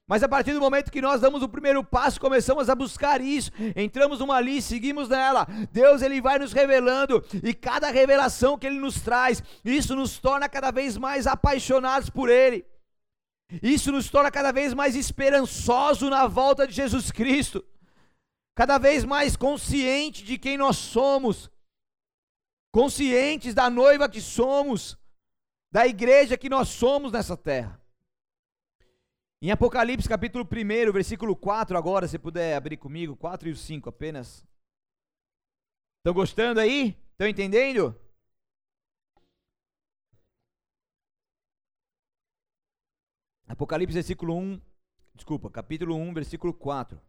[0.06, 3.50] Mas a partir do momento que nós damos o primeiro passo, começamos a buscar isso,
[3.76, 5.46] entramos numa lista, seguimos nela.
[5.70, 10.48] Deus ele vai nos revelando e cada revelação que ele nos traz, isso nos torna
[10.48, 12.64] cada vez mais apaixonados por ele.
[13.62, 17.64] Isso nos torna cada vez mais esperançoso na volta de Jesus Cristo.
[18.54, 21.50] Cada vez mais consciente de quem nós somos.
[22.70, 24.98] Conscientes da noiva que somos,
[25.72, 27.80] da igreja que nós somos nessa terra.
[29.40, 34.44] Em Apocalipse capítulo 1, versículo 4, agora, se puder abrir comigo, 4 e 5 apenas.
[35.98, 36.96] Estão gostando aí?
[37.12, 37.98] Estão entendendo?
[43.48, 44.60] Apocalipse versículo 1,
[45.14, 47.00] desculpa, capítulo 1, versículo 4.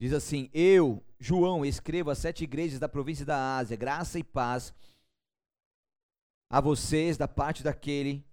[0.00, 4.74] Diz assim: Eu, João, escrevo às sete igrejas da província da Ásia, graça e paz
[6.50, 8.24] a vocês da parte daquele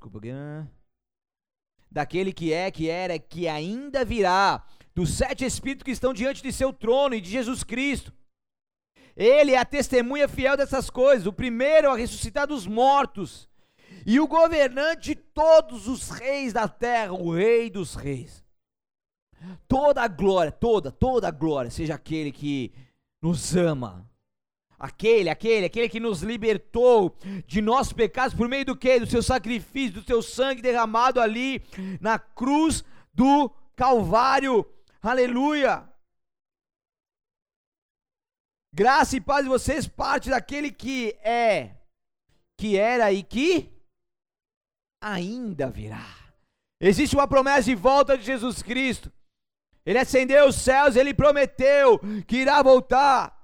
[0.00, 0.20] Desculpa.
[1.90, 6.52] Daquele que é, que era, que ainda virá, dos sete espíritos que estão diante de
[6.52, 8.12] seu trono e de Jesus Cristo.
[9.14, 13.49] Ele é a testemunha fiel dessas coisas, o primeiro a ressuscitar dos mortos,
[14.06, 18.44] e o governante de todos os reis da terra, o rei dos reis.
[19.66, 22.72] Toda a glória, toda, toda a glória, seja aquele que
[23.22, 24.10] nos ama,
[24.80, 27.14] Aquele, aquele, aquele que nos libertou
[27.46, 28.98] de nossos pecados por meio do que?
[28.98, 31.62] Do seu sacrifício, do seu sangue derramado ali
[32.00, 32.82] na cruz
[33.12, 34.64] do Calvário.
[35.02, 35.86] Aleluia!
[38.72, 41.76] Graça e paz de vocês, parte daquele que é,
[42.56, 43.70] que era e que
[45.00, 46.04] ainda virá.
[46.80, 49.12] Existe uma promessa de volta de Jesus Cristo.
[49.84, 53.38] Ele acendeu os céus, ele prometeu que irá voltar.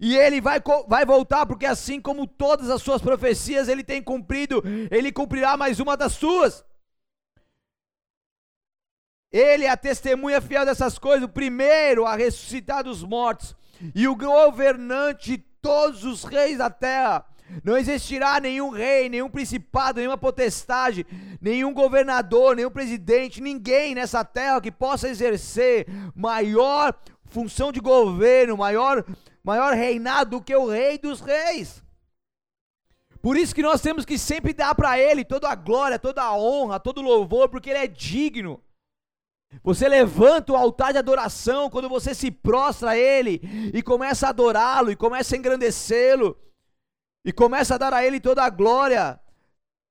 [0.00, 4.62] E ele vai, vai voltar, porque assim como todas as suas profecias ele tem cumprido,
[4.90, 6.64] ele cumprirá mais uma das suas.
[9.32, 13.54] Ele é a testemunha fiel dessas coisas, o primeiro a ressuscitar dos mortos
[13.94, 17.26] e o governante de todos os reis da terra.
[17.64, 21.06] Não existirá nenhum rei, nenhum principado, nenhuma potestade,
[21.40, 29.04] nenhum governador, nenhum presidente, ninguém nessa terra que possa exercer maior função de governo, maior,
[29.42, 31.82] maior reinado do que o rei dos reis.
[33.20, 36.36] Por isso que nós temos que sempre dar para ele toda a glória, toda a
[36.36, 38.62] honra, todo o louvor, porque ele é digno.
[39.62, 43.40] Você levanta o altar de adoração quando você se prostra a ele
[43.72, 46.36] e começa a adorá-lo e começa a engrandecê-lo
[47.28, 49.20] e começa a dar a Ele toda a glória,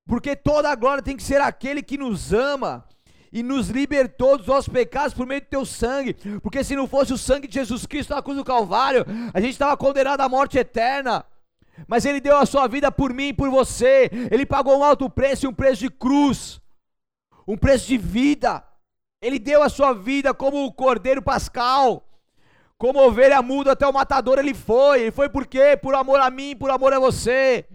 [0.08, 2.84] porque toda a glória tem que ser aquele que nos ama
[3.32, 7.12] e nos libertou dos nossos pecados por meio do teu sangue, porque se não fosse
[7.12, 10.58] o sangue de Jesus Cristo na cruz do Calvário, a gente estava condenado à morte
[10.58, 11.24] eterna.
[11.86, 15.08] Mas Ele deu a sua vida por mim e por você, Ele pagou um alto
[15.08, 16.60] preço um preço de cruz,
[17.46, 18.64] um preço de vida.
[19.22, 22.07] Ele deu a sua vida como o Cordeiro Pascal.
[22.78, 25.02] Como ovelha muda até o matador ele foi.
[25.02, 25.76] Ele foi por quê?
[25.76, 27.66] Por amor a mim, por amor a você.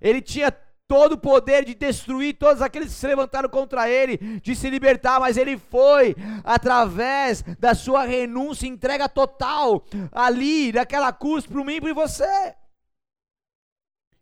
[0.00, 0.52] Ele tinha
[0.86, 5.18] todo o poder de destruir todos aqueles que se levantaram contra ele, de se libertar,
[5.18, 11.80] mas ele foi através da sua renúncia, entrega total ali, daquela cruz para mim e
[11.80, 12.54] para você.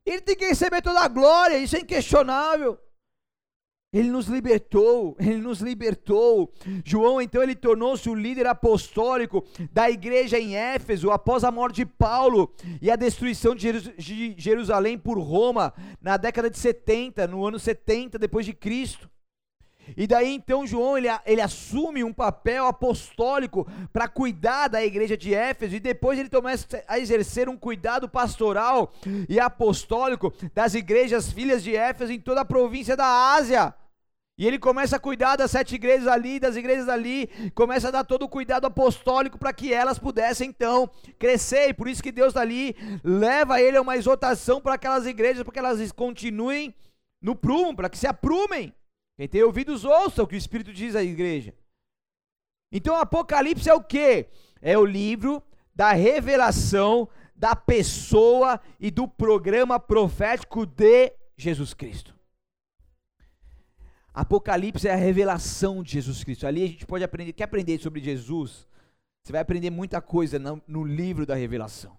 [0.07, 2.79] Ele tem que receber toda a glória, isso é inquestionável.
[3.93, 6.53] Ele nos libertou, ele nos libertou.
[6.85, 11.87] João, então, ele tornou-se o líder apostólico da igreja em Éfeso após a morte de
[11.87, 13.93] Paulo e a destruição de
[14.39, 19.10] Jerusalém por Roma na década de 70, no ano 70 depois de Cristo.
[19.97, 25.35] E daí então João ele, ele assume um papel apostólico para cuidar da igreja de
[25.35, 28.93] Éfeso e depois ele começa a exercer um cuidado pastoral
[29.29, 33.75] e apostólico das igrejas filhas de Éfeso em toda a província da Ásia.
[34.41, 38.05] E ele começa a cuidar das sete igrejas ali, das igrejas ali, começa a dar
[38.05, 40.89] todo o cuidado apostólico para que elas pudessem então
[41.19, 41.69] crescer.
[41.69, 45.53] E por isso que Deus ali leva ele a uma exortação para aquelas igrejas, para
[45.53, 46.75] que elas continuem
[47.21, 48.73] no prumo, para que se aprumem.
[49.21, 51.55] Quem tem ouvidos ouça o que o Espírito diz à igreja.
[52.73, 54.27] Então Apocalipse é o que?
[54.63, 55.43] É o livro
[55.75, 57.07] da revelação
[57.37, 62.19] da pessoa e do programa profético de Jesus Cristo.
[64.15, 66.47] Apocalipse é a revelação de Jesus Cristo.
[66.47, 68.67] Ali a gente pode aprender, quer aprender sobre Jesus?
[69.23, 71.95] Você vai aprender muita coisa no, no livro da revelação.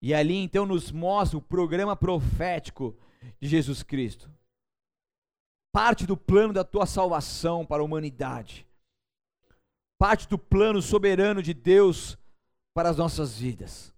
[0.00, 2.96] E ali então nos mostra o programa profético
[3.38, 4.32] de Jesus Cristo.
[5.72, 8.66] Parte do plano da tua salvação para a humanidade.
[9.98, 12.18] Parte do plano soberano de Deus
[12.74, 13.92] para as nossas vidas.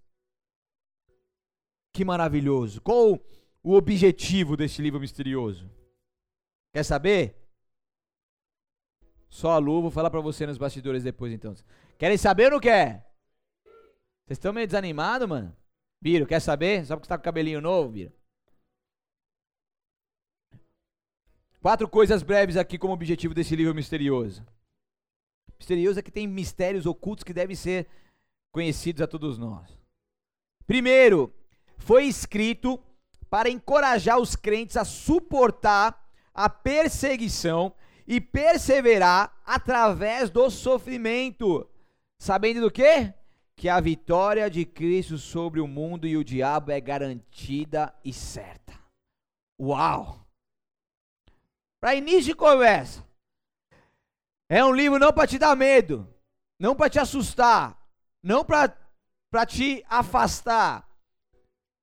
[1.93, 2.81] Que maravilhoso.
[2.81, 3.19] Qual
[3.61, 5.69] o objetivo desse livro misterioso?
[6.73, 7.35] Quer saber?
[9.29, 11.53] Só a Lu, vou falar para você nos bastidores depois então.
[11.97, 13.05] Querem saber ou não quer?
[14.25, 15.55] Vocês estão meio desanimados, mano?
[16.01, 16.85] Biro, quer saber?
[16.85, 18.13] Só porque você tá com cabelinho novo, Biro.
[21.65, 24.45] Quatro coisas breves aqui como objetivo desse livro misterioso.
[25.57, 27.87] Misterioso é que tem mistérios ocultos que devem ser
[28.51, 29.75] conhecidos a todos nós.
[30.67, 31.33] Primeiro,
[31.79, 32.79] foi escrito
[33.31, 37.73] para encorajar os crentes a suportar a perseguição
[38.05, 41.67] e perseverar através do sofrimento,
[42.19, 43.11] sabendo do que?
[43.55, 48.79] Que a vitória de Cristo sobre o mundo e o diabo é garantida e certa.
[49.59, 50.24] Uau!
[51.79, 53.05] Para início de conversa,
[54.49, 56.07] é um livro não para te dar medo,
[56.59, 57.77] não para te assustar,
[58.21, 60.89] não para te afastar,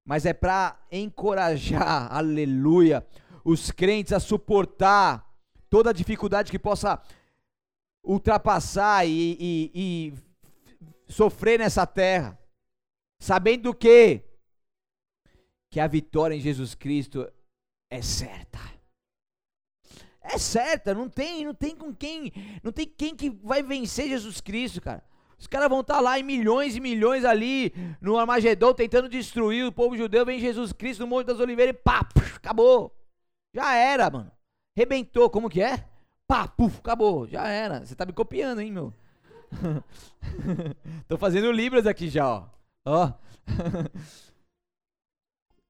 [0.04, 3.06] mas é para encorajar, aleluia,
[3.44, 5.28] os crentes a suportar
[5.68, 7.00] toda a dificuldade que possa
[8.04, 12.38] ultrapassar e, e, e sofrer nessa terra,
[13.20, 14.24] sabendo que
[15.70, 17.26] que a vitória em Jesus Cristo
[17.88, 18.58] é certa.
[20.22, 22.32] É certa, não tem, não tem com quem,
[22.62, 25.02] não tem quem que vai vencer Jesus Cristo, cara.
[25.38, 29.66] Os caras vão estar tá lá em milhões e milhões ali no Armagedon tentando destruir
[29.66, 32.06] o povo judeu, vem Jesus Cristo no Monte das Oliveiras e pá,
[32.36, 32.96] acabou.
[33.52, 34.30] Já era, mano.
[34.76, 35.84] Rebentou, como que é?
[36.28, 37.26] Pá, puf, acabou.
[37.26, 37.84] Já era.
[37.84, 38.94] Você tá me copiando, hein, meu?
[41.08, 42.46] Tô fazendo libras aqui já, ó.
[42.86, 43.12] Ó.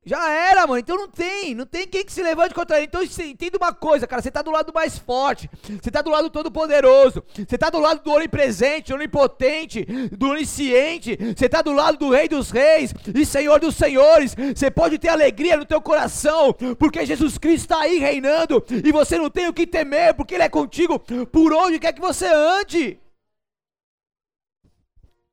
[0.05, 0.81] Já era, mano.
[0.81, 1.55] Então não tem.
[1.55, 2.87] Não tem quem que se levante contra ele.
[2.87, 4.21] Então entenda uma coisa, cara.
[4.21, 5.49] Você tá do lado do mais forte.
[5.81, 7.23] Você tá do lado do todo-poderoso.
[7.33, 11.17] Você tá do lado do onipresente, onipotente, do onisciente.
[11.37, 14.35] Você tá do lado do rei dos reis e senhor dos senhores.
[14.55, 18.65] Você pode ter alegria no teu coração, porque Jesus Cristo está aí reinando.
[18.85, 22.01] E você não tem o que temer, porque Ele é contigo por onde quer que
[22.01, 22.99] você ande.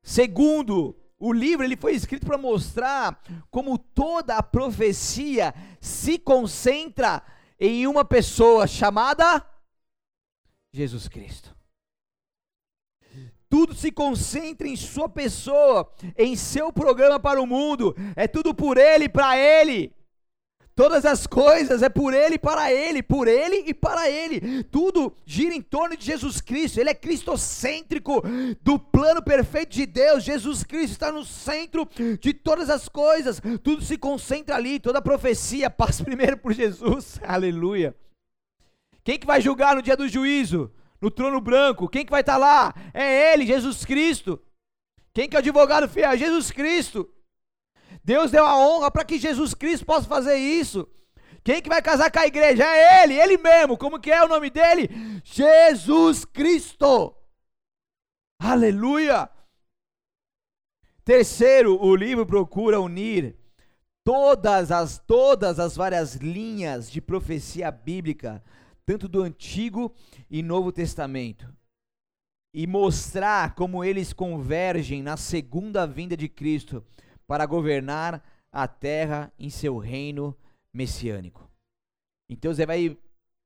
[0.00, 7.22] Segundo o livro ele foi escrito para mostrar como toda a profecia se concentra
[7.58, 9.46] em uma pessoa chamada
[10.72, 11.54] Jesus Cristo.
[13.50, 17.94] Tudo se concentra em sua pessoa, em seu programa para o mundo.
[18.16, 19.92] É tudo por ele para ele.
[20.74, 24.62] Todas as coisas é por Ele e para Ele, por Ele e para Ele.
[24.64, 26.78] Tudo gira em torno de Jesus Cristo.
[26.80, 28.22] Ele é cristocêntrico
[28.62, 30.24] do plano perfeito de Deus.
[30.24, 31.86] Jesus Cristo está no centro
[32.20, 33.42] de todas as coisas.
[33.62, 34.80] Tudo se concentra ali.
[34.80, 37.20] Toda profecia passa primeiro por Jesus.
[37.24, 37.94] Aleluia.
[39.04, 40.70] Quem que vai julgar no dia do juízo?
[41.00, 41.88] No trono branco.
[41.88, 42.74] Quem que vai estar lá?
[42.94, 44.40] É Ele, Jesus Cristo.
[45.12, 46.16] Quem que é o advogado fiel?
[46.16, 47.08] Jesus Cristo.
[48.04, 50.88] Deus deu a honra para que Jesus Cristo possa fazer isso.
[51.42, 52.64] Quem que vai casar com a igreja?
[52.64, 53.76] É ele, ele mesmo.
[53.76, 54.88] Como que é o nome dele?
[55.24, 57.14] Jesus Cristo.
[58.38, 59.30] Aleluia.
[61.04, 63.36] Terceiro, o livro procura unir
[64.04, 68.42] todas as todas as várias linhas de profecia bíblica,
[68.84, 69.94] tanto do Antigo
[70.30, 71.52] e Novo Testamento,
[72.54, 76.84] e mostrar como eles convergem na segunda vinda de Cristo
[77.30, 78.20] para governar
[78.50, 80.36] a terra em seu reino
[80.74, 81.48] messiânico.
[82.28, 82.98] Então você vai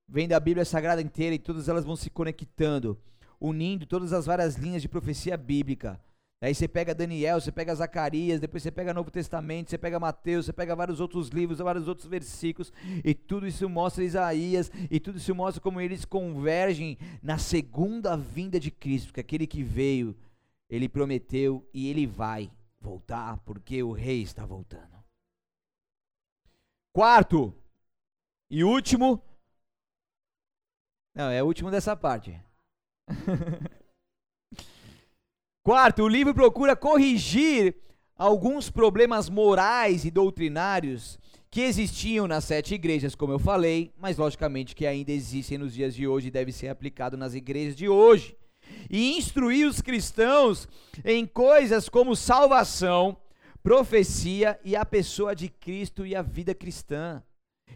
[0.09, 2.99] vendo a Bíblia Sagrada inteira e todas elas vão se conectando,
[3.39, 6.01] unindo todas as várias linhas de profecia bíblica.
[6.41, 10.47] Aí você pega Daniel, você pega Zacarias, depois você pega Novo Testamento, você pega Mateus,
[10.47, 12.73] você pega vários outros livros, vários outros versículos,
[13.05, 18.59] e tudo isso mostra Isaías, e tudo isso mostra como eles convergem na segunda vinda
[18.59, 20.17] de Cristo, porque aquele que veio,
[20.71, 22.51] ele prometeu e ele vai
[22.85, 25.03] voltar, porque o rei está voltando.
[26.93, 27.53] Quarto
[28.51, 29.21] e último.
[31.15, 32.39] Não, é o último dessa parte.
[35.65, 37.75] Quarto, o livro procura corrigir
[38.17, 41.19] alguns problemas morais e doutrinários
[41.51, 45.95] que existiam nas sete igrejas, como eu falei, mas logicamente que ainda existem nos dias
[45.95, 48.37] de hoje e deve ser aplicado nas igrejas de hoje
[48.91, 50.69] e instruir os cristãos
[51.05, 53.17] em coisas como salvação,
[53.63, 57.23] profecia e a pessoa de Cristo e a vida cristã.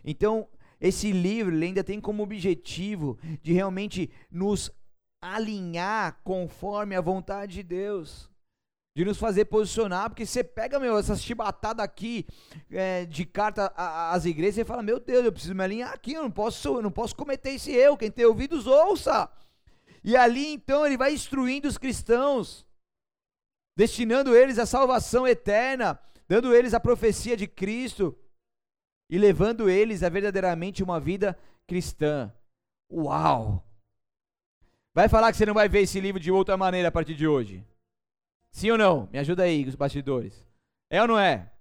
[0.05, 0.47] Então,
[0.81, 4.71] esse livro ainda tem como objetivo de realmente nos
[5.21, 8.31] alinhar conforme a vontade de Deus.
[8.95, 12.27] De nos fazer posicionar, porque você pega, meu, essas chibatadas aqui
[12.69, 16.23] é, de carta às igrejas e fala, meu Deus, eu preciso me alinhar aqui, eu
[16.23, 17.97] não posso, eu não posso cometer esse erro.
[17.97, 19.31] Quem tem ouvidos, ouça.
[20.09, 22.67] E ali então ele vai instruindo os cristãos,
[23.77, 28.19] destinando eles à salvação eterna, dando eles a profecia de Cristo
[29.11, 32.33] e levando eles a verdadeiramente uma vida cristã.
[32.91, 33.63] Uau!
[34.95, 37.29] Vai falar que você não vai ver esse livro de outra maneira a partir de
[37.29, 37.63] hoje?
[38.51, 39.11] Sim ou não?
[39.13, 40.43] Me ajuda aí, os bastidores.
[40.89, 41.53] É ou não é?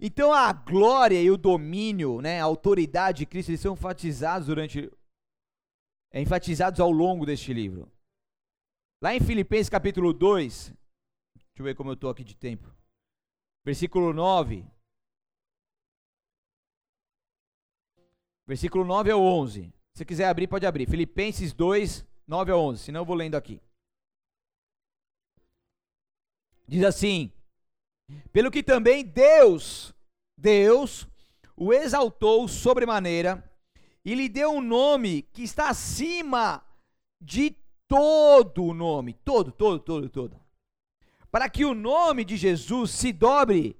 [0.00, 4.90] Então a glória e o domínio, né, a autoridade de Cristo, eles são enfatizados durante
[6.12, 7.90] enfatizados ao longo deste livro.
[9.02, 10.78] Lá em Filipenses capítulo 2, deixa
[11.58, 12.74] eu ver como eu estou aqui de tempo.
[13.64, 14.64] Versículo 9.
[18.46, 19.72] Versículo 9 ao 11.
[19.94, 20.88] Se quiser abrir, pode abrir.
[20.88, 22.84] Filipenses 2, 9 ao 11.
[22.84, 23.60] Senão eu vou lendo aqui.
[26.66, 27.32] Diz assim:
[28.32, 29.94] Pelo que também Deus,
[30.38, 31.08] Deus,
[31.56, 33.42] o exaltou sobremaneira
[34.06, 36.64] e lhe deu um nome que está acima
[37.20, 37.50] de
[37.88, 40.40] todo o nome, todo, todo, todo, todo.
[41.28, 43.76] Para que o nome de Jesus se dobre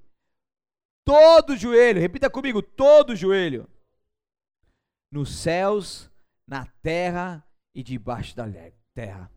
[1.05, 3.69] todo joelho, repita comigo, todo joelho,
[5.09, 6.11] nos céus,
[6.45, 7.41] na terra
[7.73, 8.43] e debaixo da
[8.93, 9.31] terra.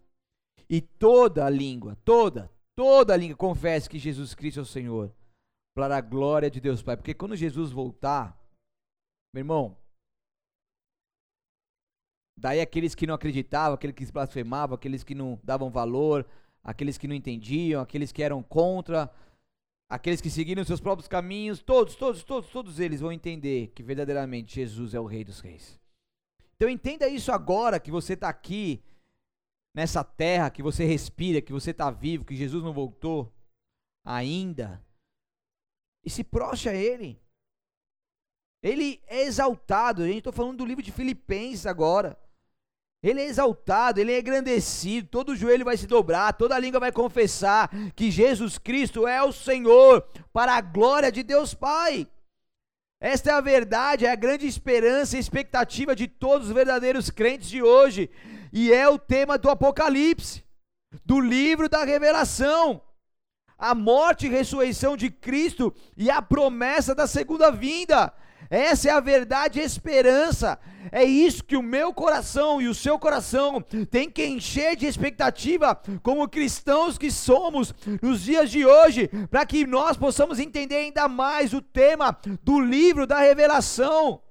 [0.68, 5.14] E toda a língua, toda, toda a língua confesse que Jesus Cristo é o Senhor,
[5.72, 6.97] para a glória de Deus Pai.
[6.97, 8.36] Porque quando Jesus voltar,
[9.32, 9.80] meu irmão,
[12.41, 16.26] Daí aqueles que não acreditavam, aqueles que blasfemavam, aqueles que não davam valor,
[16.64, 19.11] aqueles que não entendiam, aqueles que eram contra,
[19.91, 24.55] aqueles que seguiram seus próprios caminhos, todos, todos, todos, todos eles vão entender que verdadeiramente
[24.55, 25.78] Jesus é o Rei dos Reis.
[26.57, 28.82] Então entenda isso agora que você está aqui
[29.74, 33.30] nessa terra, que você respira, que você está vivo, que Jesus não voltou
[34.03, 34.82] ainda.
[36.03, 37.20] E se proste a Ele.
[38.62, 40.03] Ele é exaltado.
[40.03, 42.18] A gente está falando do livro de Filipenses agora.
[43.03, 47.71] Ele é exaltado, ele é engrandecido, todo joelho vai se dobrar, toda língua vai confessar
[47.97, 52.07] que Jesus Cristo é o Senhor, para a glória de Deus Pai.
[53.01, 57.49] Esta é a verdade, é a grande esperança e expectativa de todos os verdadeiros crentes
[57.49, 58.11] de hoje,
[58.53, 60.45] e é o tema do Apocalipse,
[61.03, 62.83] do livro da Revelação.
[63.61, 68.13] a morte e ressurreição de Cristo e a promessa da segunda vinda.
[68.49, 70.59] Essa é a verdade e esperança.
[70.91, 73.61] É isso que o meu coração e o seu coração
[73.91, 79.66] tem que encher de expectativa como cristãos que somos nos dias de hoje, para que
[79.66, 84.22] nós possamos entender ainda mais o tema do livro da revelação.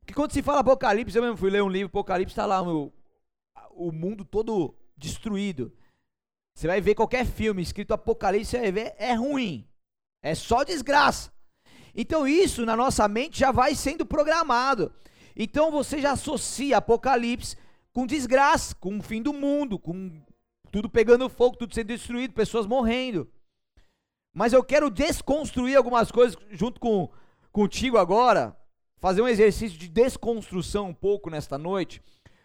[0.00, 2.92] Porque quando se fala Apocalipse, eu mesmo fui ler um livro, Apocalipse está lá o,
[3.70, 5.72] o mundo todo destruído.
[6.56, 9.68] Você vai ver qualquer filme escrito Apocalipse, você vai ver, é ruim.
[10.22, 11.32] É só desgraça.
[11.94, 14.92] Então isso na nossa mente já vai sendo programado.
[15.36, 17.56] Então você já associa Apocalipse
[17.92, 20.20] com desgraça, com o fim do mundo, com
[20.70, 23.28] tudo pegando fogo, tudo sendo destruído, pessoas morrendo.
[24.32, 27.10] Mas eu quero desconstruir algumas coisas junto com
[27.50, 28.56] contigo agora,
[28.98, 32.00] fazer um exercício de desconstrução um pouco nesta noite,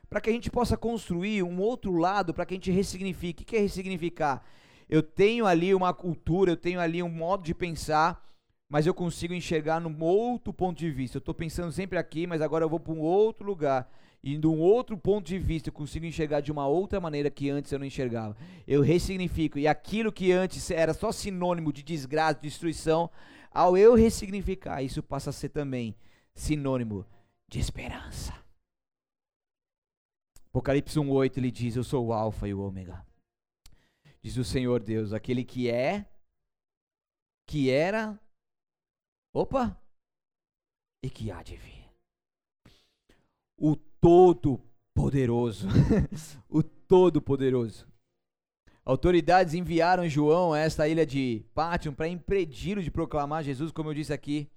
[0.10, 3.44] para que a gente possa construir um outro lado, para que a gente ressignifique.
[3.44, 4.44] O que é ressignificar?
[4.90, 8.24] Eu tenho ali uma cultura, eu tenho ali um modo de pensar
[8.70, 11.18] mas eu consigo enxergar num outro ponto de vista.
[11.18, 13.90] Eu estou pensando sempre aqui, mas agora eu vou para um outro lugar.
[14.24, 17.48] E de um outro ponto de vista eu consigo enxergar de uma outra maneira que
[17.50, 18.36] antes eu não enxergava.
[18.68, 19.60] Eu ressignifico.
[19.60, 23.10] E aquilo que antes era só sinônimo de desgraça, de destruição,
[23.52, 25.96] ao eu ressignificar, isso passa a ser também
[26.34, 27.06] sinônimo
[27.48, 28.34] de esperança.
[30.48, 33.06] Apocalipse 1,8 ele diz: Eu sou o Alfa e o Ômega.
[34.22, 36.06] Diz o Senhor Deus, aquele que é,
[37.46, 38.20] que era
[39.36, 39.78] Opa!
[41.04, 41.90] E que há de vir.
[43.58, 45.68] O Todo-Poderoso.
[46.48, 47.86] o Todo-Poderoso.
[48.86, 53.94] Autoridades enviaram João a esta ilha de Pátion para impedi-lo de proclamar Jesus, como eu
[53.94, 54.50] disse aqui.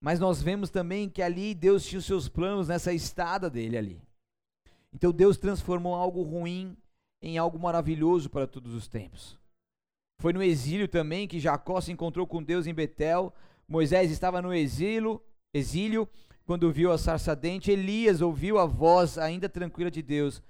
[0.00, 4.02] Mas nós vemos também que ali Deus tinha os seus planos nessa estada dele ali.
[4.92, 6.76] Então Deus transformou algo ruim
[7.20, 9.36] em algo maravilhoso para todos os tempos.
[10.20, 13.34] Foi no exílio também que Jacó se encontrou com Deus em Betel,
[13.68, 15.20] Moisés estava no exílio,
[15.52, 16.08] exílio
[16.44, 17.70] quando viu a sarça dente.
[17.70, 20.42] Elias ouviu a voz ainda tranquila de Deus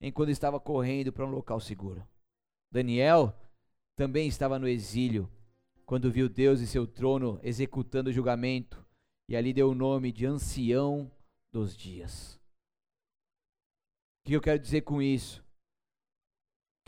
[0.00, 2.06] enquanto estava correndo para um local seguro.
[2.70, 3.34] Daniel
[3.96, 5.28] também estava no exílio
[5.86, 8.84] quando viu Deus e seu trono executando o julgamento
[9.28, 11.10] e ali deu o nome de ancião
[11.50, 12.38] dos dias.
[14.20, 15.42] O que eu quero dizer com isso?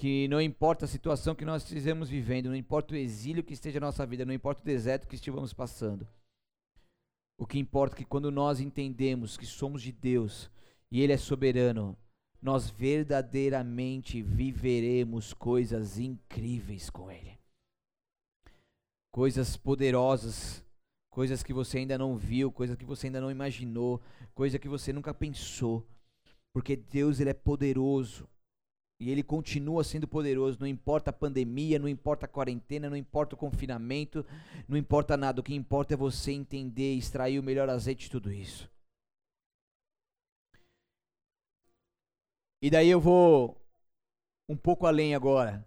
[0.00, 3.78] Que não importa a situação que nós estejamos vivendo, não importa o exílio que esteja
[3.78, 6.08] na nossa vida, não importa o deserto que estivemos passando.
[7.38, 10.50] O que importa é que quando nós entendemos que somos de Deus
[10.90, 11.98] e Ele é soberano,
[12.40, 17.38] nós verdadeiramente viveremos coisas incríveis com Ele.
[19.12, 20.64] Coisas poderosas,
[21.10, 24.00] coisas que você ainda não viu, coisas que você ainda não imaginou,
[24.34, 25.86] coisas que você nunca pensou.
[26.54, 28.26] Porque Deus ele é poderoso
[29.00, 33.34] e ele continua sendo poderoso, não importa a pandemia, não importa a quarentena, não importa
[33.34, 34.24] o confinamento,
[34.68, 35.40] não importa nada.
[35.40, 38.70] O que importa é você entender, extrair o melhor azeite de tudo isso.
[42.62, 43.56] E daí eu vou
[44.46, 45.66] um pouco além agora.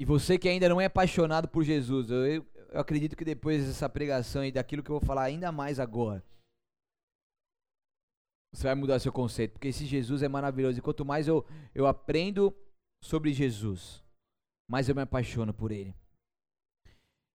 [0.00, 3.90] E você que ainda não é apaixonado por Jesus, eu, eu acredito que depois dessa
[3.90, 6.24] pregação e daquilo que eu vou falar ainda mais agora,
[8.54, 10.78] você vai mudar seu conceito, porque esse Jesus é maravilhoso.
[10.78, 11.44] E quanto mais eu,
[11.74, 12.56] eu aprendo
[13.02, 14.02] sobre Jesus,
[14.68, 15.92] mais eu me apaixono por ele.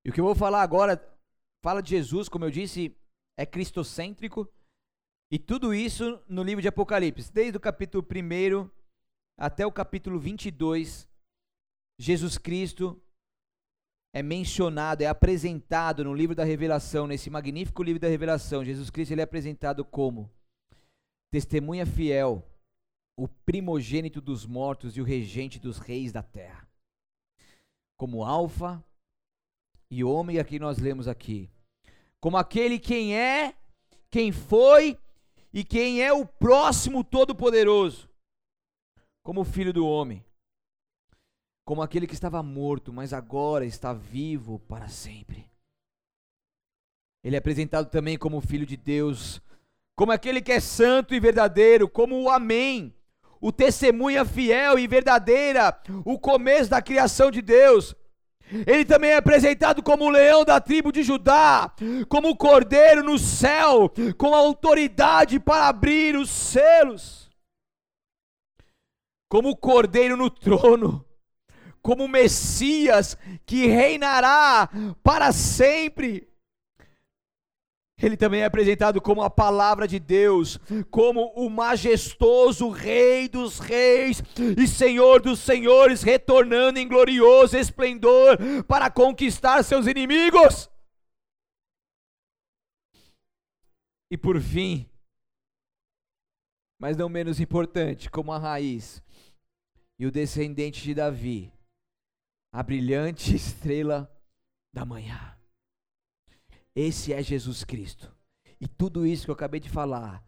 [0.04, 0.98] E o que eu vou falar agora,
[1.62, 2.96] fala de Jesus, como eu disse,
[3.38, 4.48] é cristocêntrico.
[5.30, 8.70] E tudo isso no livro de Apocalipse, desde o capítulo 1
[9.38, 11.08] até o capítulo 22,
[12.00, 13.00] Jesus Cristo
[14.14, 18.64] é mencionado, é apresentado no livro da Revelação, nesse magnífico livro da Revelação.
[18.64, 20.32] Jesus Cristo ele é apresentado como
[21.32, 22.44] testemunha fiel,
[23.18, 26.68] o primogênito dos mortos e o regente dos reis da terra.
[27.98, 28.84] Como Alfa
[29.92, 31.50] e Ômega que nós lemos aqui.
[32.22, 33.56] Como aquele quem é,
[34.10, 34.98] quem foi
[35.54, 38.10] e quem é o próximo todo-poderoso.
[39.24, 40.24] Como o filho do homem.
[41.66, 45.50] Como aquele que estava morto, mas agora está vivo para sempre.
[47.24, 49.42] Ele é apresentado também como filho de Deus,
[50.00, 52.96] como aquele que é santo e verdadeiro, como o Amém,
[53.42, 57.94] o testemunha fiel e verdadeira, o começo da criação de Deus.
[58.66, 61.74] Ele também é apresentado como o leão da tribo de Judá,
[62.08, 67.30] como o cordeiro no céu, com autoridade para abrir os selos,
[69.28, 71.06] como o cordeiro no trono,
[71.82, 74.70] como o Messias que reinará
[75.04, 76.29] para sempre
[78.02, 80.58] Ele também é apresentado como a palavra de Deus,
[80.90, 84.24] como o majestoso Rei dos Reis
[84.58, 88.38] e Senhor dos Senhores, retornando em glorioso esplendor
[88.68, 90.70] para conquistar seus inimigos.
[94.12, 94.90] E por fim,
[96.80, 99.04] mas não menos importante, como a raiz
[100.00, 101.54] e o descendente de Davi,
[102.52, 104.10] a brilhante estrela
[104.74, 105.39] da manhã.
[106.82, 108.10] Esse é Jesus Cristo.
[108.58, 110.24] E tudo isso que eu acabei de falar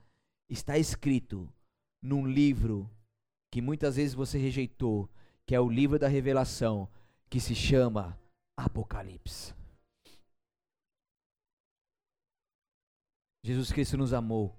[0.50, 1.50] está escrito
[2.04, 2.92] num livro
[3.50, 5.10] que muitas vezes você rejeitou,
[5.46, 6.90] que é o livro da revelação,
[7.30, 8.20] que se chama
[8.58, 9.56] Apocalipse.
[13.46, 14.54] Jesus Cristo nos amou.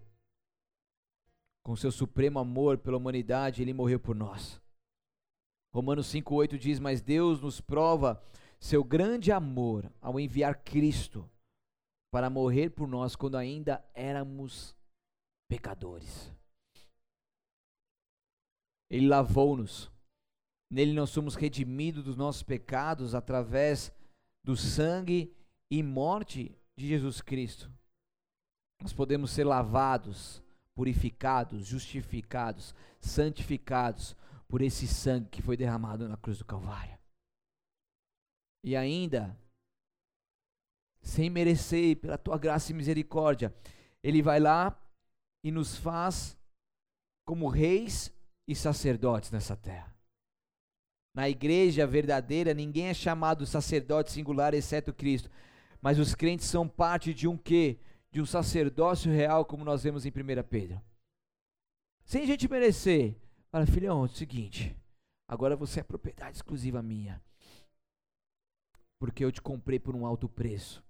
[1.62, 4.62] Com seu supremo amor pela humanidade, ele morreu por nós.
[5.74, 8.24] Romanos 5:8 diz: "Mas Deus nos prova
[8.58, 11.30] seu grande amor ao enviar Cristo
[12.12, 14.76] para morrer por nós quando ainda éramos
[15.48, 16.30] pecadores.
[18.90, 19.90] Ele lavou-nos.
[20.70, 23.90] Nele nós somos redimidos dos nossos pecados através
[24.44, 25.34] do sangue
[25.70, 27.72] e morte de Jesus Cristo.
[28.82, 30.42] Nós podemos ser lavados,
[30.74, 34.14] purificados, justificados, santificados
[34.46, 36.98] por esse sangue que foi derramado na cruz do Calvário.
[38.62, 39.34] E ainda
[41.02, 43.52] sem merecer, pela tua graça e misericórdia.
[44.02, 44.78] Ele vai lá
[45.42, 46.38] e nos faz
[47.26, 48.12] como reis
[48.46, 49.92] e sacerdotes nessa terra.
[51.14, 55.30] Na igreja verdadeira, ninguém é chamado sacerdote singular exceto Cristo.
[55.80, 57.78] Mas os crentes são parte de um quê?
[58.10, 60.12] De um sacerdócio real, como nós vemos em 1
[60.48, 60.80] Pedro.
[62.04, 63.16] Sem gente merecer.
[63.50, 64.74] Fala, filhão, é o seguinte.
[65.28, 67.22] Agora você é propriedade exclusiva minha.
[68.98, 70.82] Porque eu te comprei por um alto preço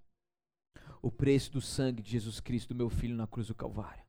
[1.03, 4.01] o preço do sangue de Jesus Cristo, meu filho, na cruz do Calvário.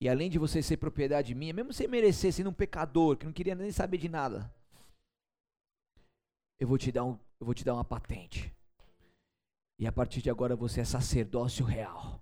[0.00, 3.32] E além de você ser propriedade minha, mesmo sem merecer, sendo um pecador, que não
[3.32, 4.52] queria nem saber de nada,
[6.58, 8.52] eu vou te dar, um, eu vou te dar uma patente.
[9.78, 12.20] E a partir de agora você é sacerdócio real.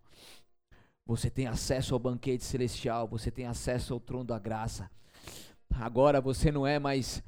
[1.06, 4.90] Você tem acesso ao banquete celestial, você tem acesso ao trono da graça.
[5.70, 7.22] Agora você não é mais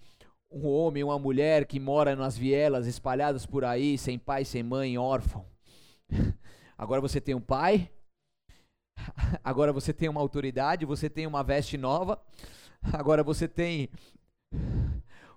[0.50, 4.98] um homem, uma mulher que mora nas vielas espalhadas por aí, sem pai, sem mãe,
[4.98, 5.46] órfão.
[6.76, 7.90] Agora você tem um pai,
[9.42, 12.22] agora você tem uma autoridade, você tem uma veste nova,
[12.92, 13.88] agora você tem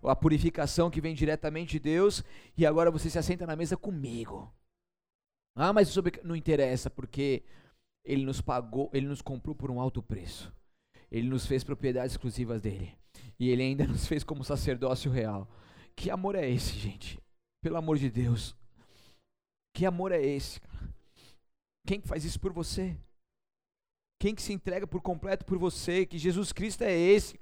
[0.03, 2.23] a purificação que vem diretamente de Deus,
[2.57, 4.53] e agora você se assenta na mesa comigo.
[5.55, 7.43] Ah, mas isso não interessa, porque
[8.05, 10.53] ele nos pagou, ele nos comprou por um alto preço.
[11.11, 12.95] Ele nos fez propriedades exclusivas dele.
[13.37, 15.49] E ele ainda nos fez como sacerdócio real.
[15.95, 17.19] Que amor é esse, gente?
[17.61, 18.55] Pelo amor de Deus.
[19.73, 20.59] Que amor é esse?
[21.85, 22.95] Quem que faz isso por você?
[24.19, 26.05] Quem que se entrega por completo por você?
[26.05, 27.39] Que Jesus Cristo é esse?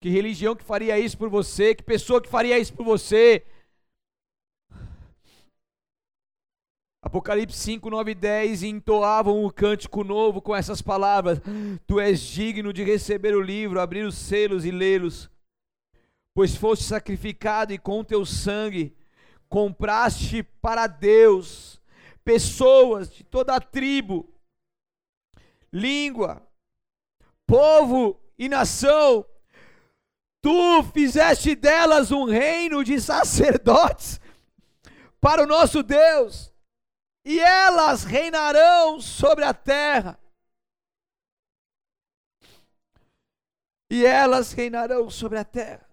[0.00, 1.74] Que religião que faria isso por você?
[1.74, 3.44] Que pessoa que faria isso por você?
[7.02, 11.40] Apocalipse 5, 9 e 10 e entoavam o cântico novo com essas palavras:
[11.86, 15.30] Tu és digno de receber o livro, abrir os selos e lê-los,
[16.34, 18.92] pois foste sacrificado e com teu sangue
[19.48, 21.80] compraste para Deus
[22.24, 24.28] pessoas de toda a tribo,
[25.72, 26.46] língua,
[27.46, 29.24] povo e nação.
[30.42, 34.20] Tu fizeste delas um reino de sacerdotes
[35.20, 36.52] para o nosso Deus,
[37.24, 40.18] e elas reinarão sobre a terra.
[43.90, 45.85] E elas reinarão sobre a terra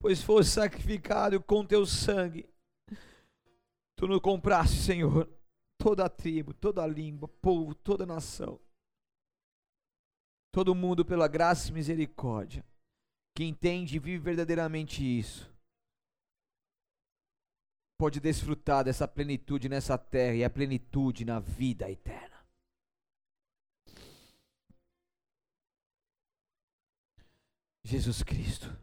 [0.00, 2.48] pois fosse sacrificado com teu sangue.
[3.94, 5.30] Tu nos compraste, Senhor,
[5.78, 8.58] toda a tribo, toda a língua, povo, toda a nação.
[10.50, 12.64] Todo mundo pela graça e misericórdia,
[13.36, 15.54] que entende e vive verdadeiramente isso,
[17.98, 22.30] pode desfrutar dessa plenitude nessa terra e a plenitude na vida eterna.
[27.84, 28.74] Jesus Cristo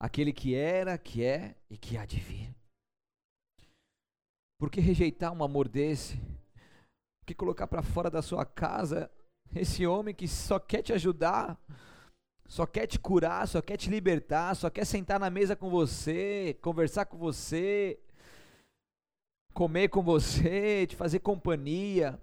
[0.00, 2.54] aquele que era, que é e que há de vir.
[4.58, 6.16] Por que rejeitar um amor desse?
[6.16, 9.10] Por que colocar para fora da sua casa
[9.54, 11.58] esse homem que só quer te ajudar,
[12.46, 16.58] só quer te curar, só quer te libertar, só quer sentar na mesa com você,
[16.60, 17.98] conversar com você,
[19.54, 22.20] comer com você, te fazer companhia,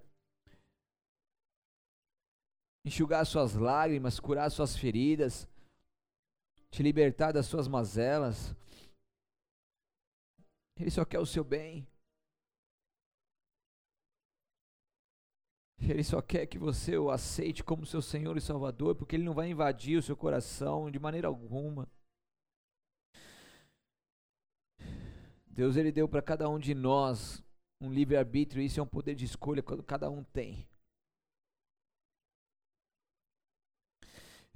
[2.86, 5.48] enxugar suas lágrimas, curar suas feridas
[6.76, 8.54] te libertar das suas mazelas.
[10.78, 11.88] Ele só quer o seu bem.
[15.80, 19.34] Ele só quer que você o aceite como seu Senhor e Salvador, porque Ele não
[19.34, 21.88] vai invadir o seu coração de maneira alguma.
[25.48, 27.42] Deus ele deu para cada um de nós
[27.80, 30.68] um livre arbítrio, isso é um poder de escolha que cada um tem.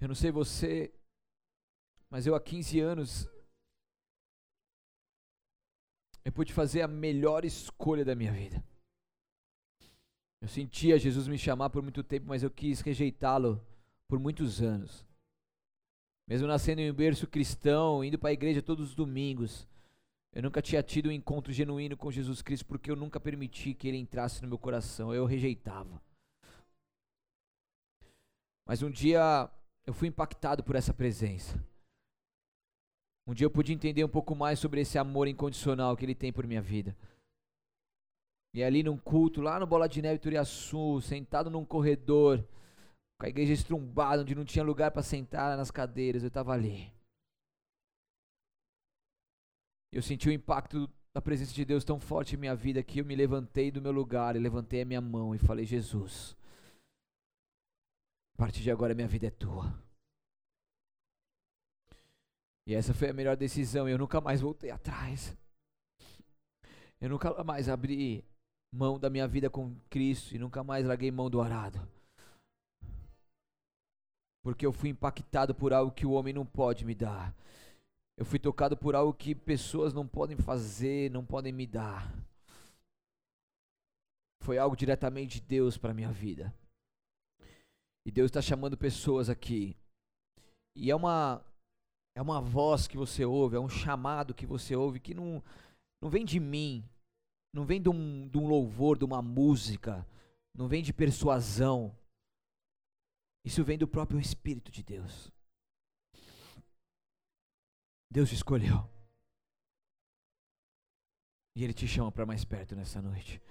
[0.02, 0.94] Eu não sei você,
[2.10, 3.28] mas eu há 15 anos
[6.26, 8.64] eu pude fazer a melhor escolha da minha vida.
[10.42, 13.66] Eu sentia Jesus me chamar por muito tempo, mas eu quis rejeitá-lo
[14.08, 15.06] por muitos anos.
[16.28, 19.68] Mesmo nascendo em um berço cristão, indo para a igreja todos os domingos,
[20.32, 23.88] eu nunca tinha tido um encontro genuíno com Jesus Cristo porque eu nunca permiti que
[23.88, 25.14] ele entrasse no meu coração.
[25.14, 26.02] Eu rejeitava.
[28.68, 29.50] Mas um dia
[29.86, 31.60] eu fui impactado por essa presença.
[33.30, 36.34] Um dia eu pude entender um pouco mais sobre esse amor incondicional que ele tem
[36.34, 36.98] por minha vida.
[38.56, 42.44] E ali num culto, lá no Bola de Neve Turiaçu, sentado num corredor,
[43.20, 46.92] com a igreja estrumbada, onde não tinha lugar para sentar nas cadeiras, eu estava ali.
[49.92, 53.06] Eu senti o impacto da presença de Deus tão forte em minha vida que eu
[53.06, 56.36] me levantei do meu lugar e levantei a minha mão e falei: Jesus,
[58.34, 59.88] a partir de agora minha vida é tua.
[62.70, 65.36] E essa foi a melhor decisão eu nunca mais voltei atrás.
[67.02, 68.24] Eu nunca mais abri
[68.72, 71.80] mão da minha vida com Cristo e nunca mais larguei mão do arado.
[74.44, 77.36] Porque eu fui impactado por algo que o homem não pode me dar.
[78.16, 82.14] Eu fui tocado por algo que pessoas não podem fazer, não podem me dar.
[84.44, 86.54] Foi algo diretamente de Deus para minha vida.
[88.06, 89.76] E Deus está chamando pessoas aqui.
[90.76, 91.44] E é uma
[92.20, 95.42] é uma voz que você ouve, é um chamado que você ouve que não
[96.02, 96.84] não vem de mim,
[97.54, 100.06] não vem de um, de um louvor, de uma música,
[100.54, 101.98] não vem de persuasão.
[103.46, 105.32] Isso vem do próprio Espírito de Deus.
[108.12, 108.86] Deus te escolheu.
[111.56, 113.42] E Ele te chama para mais perto nessa noite.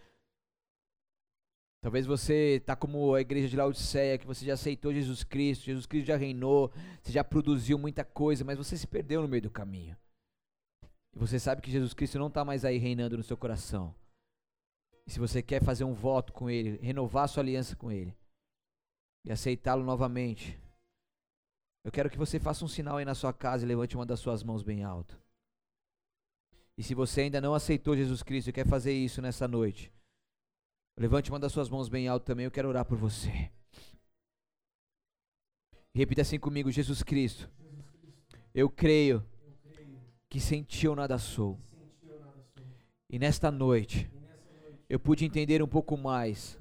[1.80, 5.86] Talvez você está como a igreja de Laodiceia, que você já aceitou Jesus Cristo, Jesus
[5.86, 9.50] Cristo já reinou, você já produziu muita coisa, mas você se perdeu no meio do
[9.50, 9.96] caminho.
[11.14, 13.94] E você sabe que Jesus Cristo não está mais aí reinando no seu coração.
[15.06, 18.14] E se você quer fazer um voto com Ele, renovar sua aliança com Ele
[19.24, 20.60] e aceitá-lo novamente,
[21.84, 24.20] eu quero que você faça um sinal aí na sua casa e levante uma das
[24.20, 25.18] suas mãos bem alto.
[26.76, 29.92] E se você ainda não aceitou Jesus Cristo e quer fazer isso nessa noite,
[30.98, 33.50] levante uma das suas mãos bem alto também, eu quero orar por você.
[35.94, 37.48] Repita assim comigo: Jesus Cristo,
[38.54, 39.24] eu creio
[40.28, 41.58] que sem ti eu nada sou.
[43.08, 44.10] E nesta noite,
[44.88, 46.58] eu pude entender um pouco mais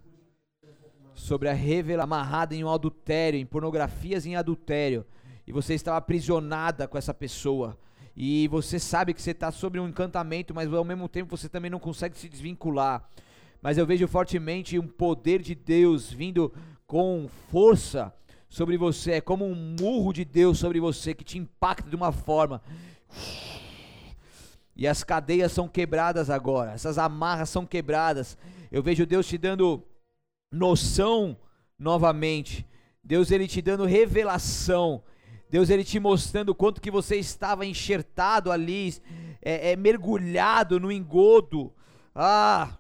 [1.14, 5.06] sobre a revelação amarrada em um adultério, em pornografias em adultério,
[5.46, 7.78] e você estava aprisionada com essa pessoa.
[8.16, 11.70] E você sabe que você está sobre um encantamento, mas ao mesmo tempo você também
[11.70, 13.08] não consegue se desvincular.
[13.62, 16.54] Mas eu vejo fortemente um poder de Deus vindo
[16.86, 18.14] com força
[18.50, 22.14] sobre você, é como um murro de Deus sobre você que te impacta de uma
[22.14, 22.62] forma
[24.78, 28.38] e as cadeias são quebradas agora, essas amarras são quebradas.
[28.72, 29.84] Eu vejo Deus te dando
[30.52, 31.36] noção
[31.80, 32.64] novamente.
[33.04, 35.02] Deus ele te dando revelação.
[35.50, 38.94] Deus ele te mostrando o quanto que você estava enxertado ali,
[39.42, 41.74] é, é mergulhado no engodo.
[42.14, 42.78] Ah,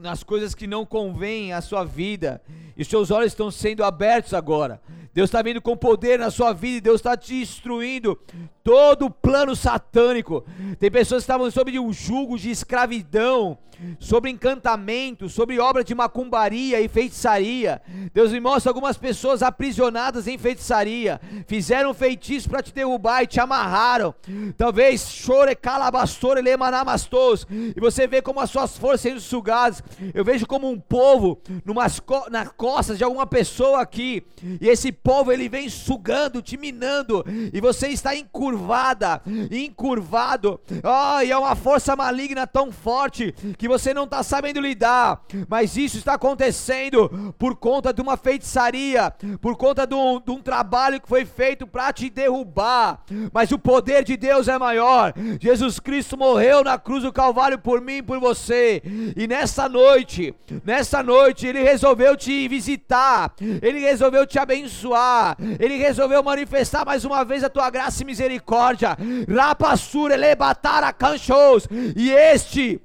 [0.00, 2.42] nas coisas que não convêm à sua vida,
[2.76, 4.80] e seus olhos estão sendo abertos agora.
[5.12, 8.18] Deus está vindo com poder na sua vida, e Deus está te destruindo
[8.62, 10.44] todo o plano satânico.
[10.78, 13.58] Tem pessoas que estavam sob um jugo de escravidão,
[13.98, 17.80] sobre encantamento, sobre obra de macumbaria e feitiçaria.
[18.12, 23.40] Deus me mostra algumas pessoas aprisionadas em feitiçaria, fizeram feitiço para te derrubar e te
[23.40, 24.14] amarraram.
[24.56, 29.77] Talvez chore calabastore lemanamastos, e você vê como as suas forças sendo sugadas.
[30.14, 34.24] Eu vejo como um povo numas co nas costas de alguma pessoa aqui,
[34.60, 40.60] e esse povo ele vem sugando, te minando, e você está encurvada, encurvado.
[40.82, 45.76] Oh, e é uma força maligna tão forte que você não está sabendo lidar, mas
[45.76, 51.00] isso está acontecendo por conta de uma feitiçaria, por conta de um, de um trabalho
[51.00, 53.02] que foi feito para te derrubar.
[53.32, 55.12] Mas o poder de Deus é maior.
[55.40, 58.82] Jesus Cristo morreu na cruz do Calvário por mim e por você,
[59.16, 65.36] e nessa noite, nessa noite, Ele resolveu te visitar, Ele resolveu te abençoar.
[65.58, 68.96] Ele resolveu manifestar mais uma vez a tua graça e misericórdia.
[69.28, 72.80] Rapassura, elebatara canchos, e este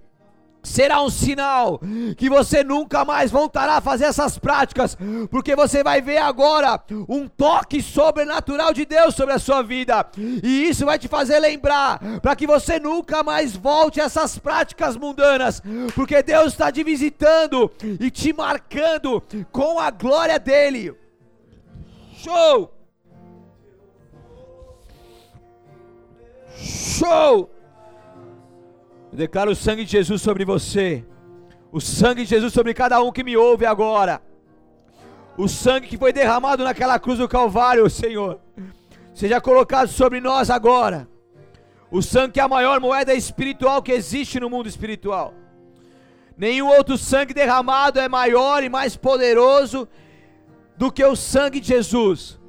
[0.63, 1.79] será um sinal
[2.17, 4.97] que você nunca mais voltará a fazer essas práticas,
[5.29, 10.69] porque você vai ver agora um toque sobrenatural de Deus sobre a sua vida, e
[10.69, 15.61] isso vai te fazer lembrar, para que você nunca mais volte a essas práticas mundanas,
[15.93, 20.95] porque Deus está te visitando e te marcando com a glória dEle.
[22.13, 22.71] Show!
[26.55, 27.49] Show!
[29.13, 31.05] Eu declaro o sangue de Jesus sobre você.
[31.71, 34.19] O sangue de Jesus sobre cada um que me ouve agora.
[35.37, 38.39] O sangue que foi derramado naquela cruz do Calvário, Senhor,
[39.13, 41.07] seja colocado sobre nós agora.
[41.91, 45.35] O sangue que é a maior moeda espiritual que existe no mundo espiritual.
[46.35, 49.87] Nenhum outro sangue derramado é maior e mais poderoso
[50.75, 52.39] do que o sangue de Jesus.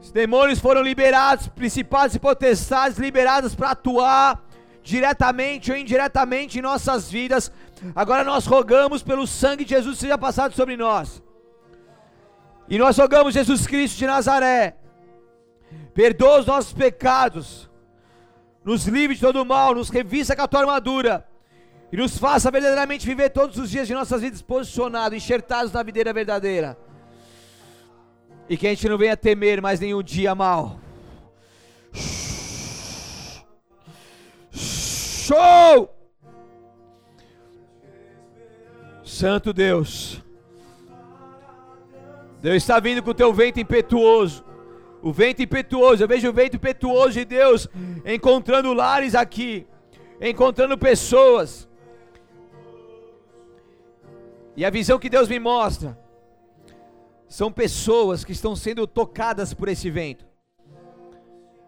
[0.00, 4.42] Os demônios foram liberados, principados e potestades liberados para atuar
[4.82, 7.52] diretamente ou indiretamente em nossas vidas.
[7.94, 11.22] Agora nós rogamos pelo sangue de Jesus seja passado sobre nós.
[12.68, 14.76] E nós rogamos Jesus Cristo de Nazaré.
[15.94, 17.70] Perdoa os nossos pecados.
[18.64, 21.26] Nos livre de todo mal, nos revista com a tua armadura.
[21.90, 26.12] E nos faça verdadeiramente viver todos os dias de nossas vidas posicionados, enxertados na videira
[26.12, 26.78] verdadeira.
[28.48, 30.80] E que a gente não venha temer mais nenhum dia mal.
[35.22, 35.88] Show!
[39.04, 40.20] Santo Deus.
[42.40, 44.44] Deus está vindo com o teu vento impetuoso.
[45.00, 47.68] O vento impetuoso, eu vejo o vento impetuoso de Deus
[48.04, 49.64] encontrando lares aqui,
[50.20, 51.68] encontrando pessoas.
[54.56, 55.96] E a visão que Deus me mostra
[57.28, 60.26] são pessoas que estão sendo tocadas por esse vento.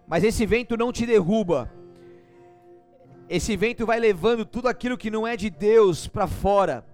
[0.09, 1.72] Mas esse vento não te derruba
[3.29, 6.85] esse vento vai levando tudo aquilo que não é de Deus para fora.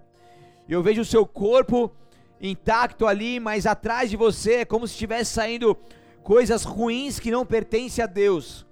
[0.67, 1.91] Eu vejo o seu corpo
[2.39, 5.75] intacto ali, mas atrás de você é como se estivesse saindo
[6.23, 8.65] coisas ruins que não pertencem a Deus.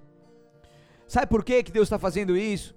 [1.07, 2.75] Sabe por que, que Deus está fazendo isso?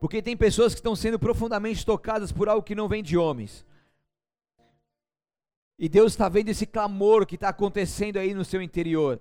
[0.00, 3.66] Porque tem pessoas que estão sendo profundamente tocadas por algo que não vem de homens.
[5.78, 9.20] E Deus está vendo esse clamor que está acontecendo aí no seu interior.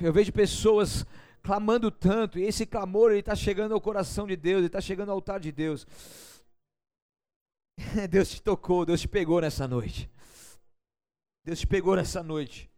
[0.00, 1.06] Eu vejo pessoas
[1.42, 5.10] clamando tanto, e esse clamor ele está chegando ao coração de Deus, ele está chegando
[5.10, 5.86] ao altar de Deus.
[8.10, 10.10] Deus te tocou, Deus te pegou nessa noite.
[11.44, 12.70] Deus te pegou nessa noite.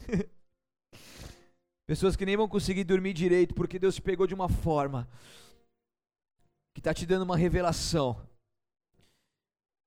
[1.86, 5.08] Pessoas que nem vão conseguir dormir direito porque Deus te pegou de uma forma
[6.74, 8.26] que está te dando uma revelação.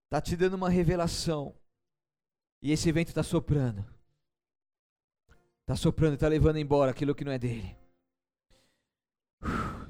[0.06, 1.56] Está te dando uma revelação.
[2.62, 3.95] E esse vento está soprando.
[5.66, 7.76] Está soprando, está levando embora aquilo que não é dele.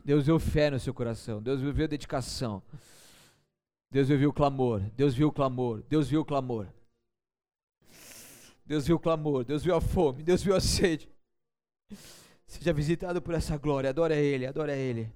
[0.05, 1.41] Deus viu fé no seu coração.
[1.41, 2.63] Deus viu dedicação.
[3.91, 4.79] Deus viu o clamor.
[4.95, 5.83] Deus viu o clamor.
[5.89, 6.67] Deus viu o clamor.
[8.65, 9.43] Deus viu o clamor.
[9.43, 10.23] Deus viu a fome.
[10.23, 11.09] Deus viu a sede.
[12.47, 13.89] Seja visitado por essa glória.
[13.89, 14.45] Adore a Ele.
[14.45, 15.11] Adore a Ele.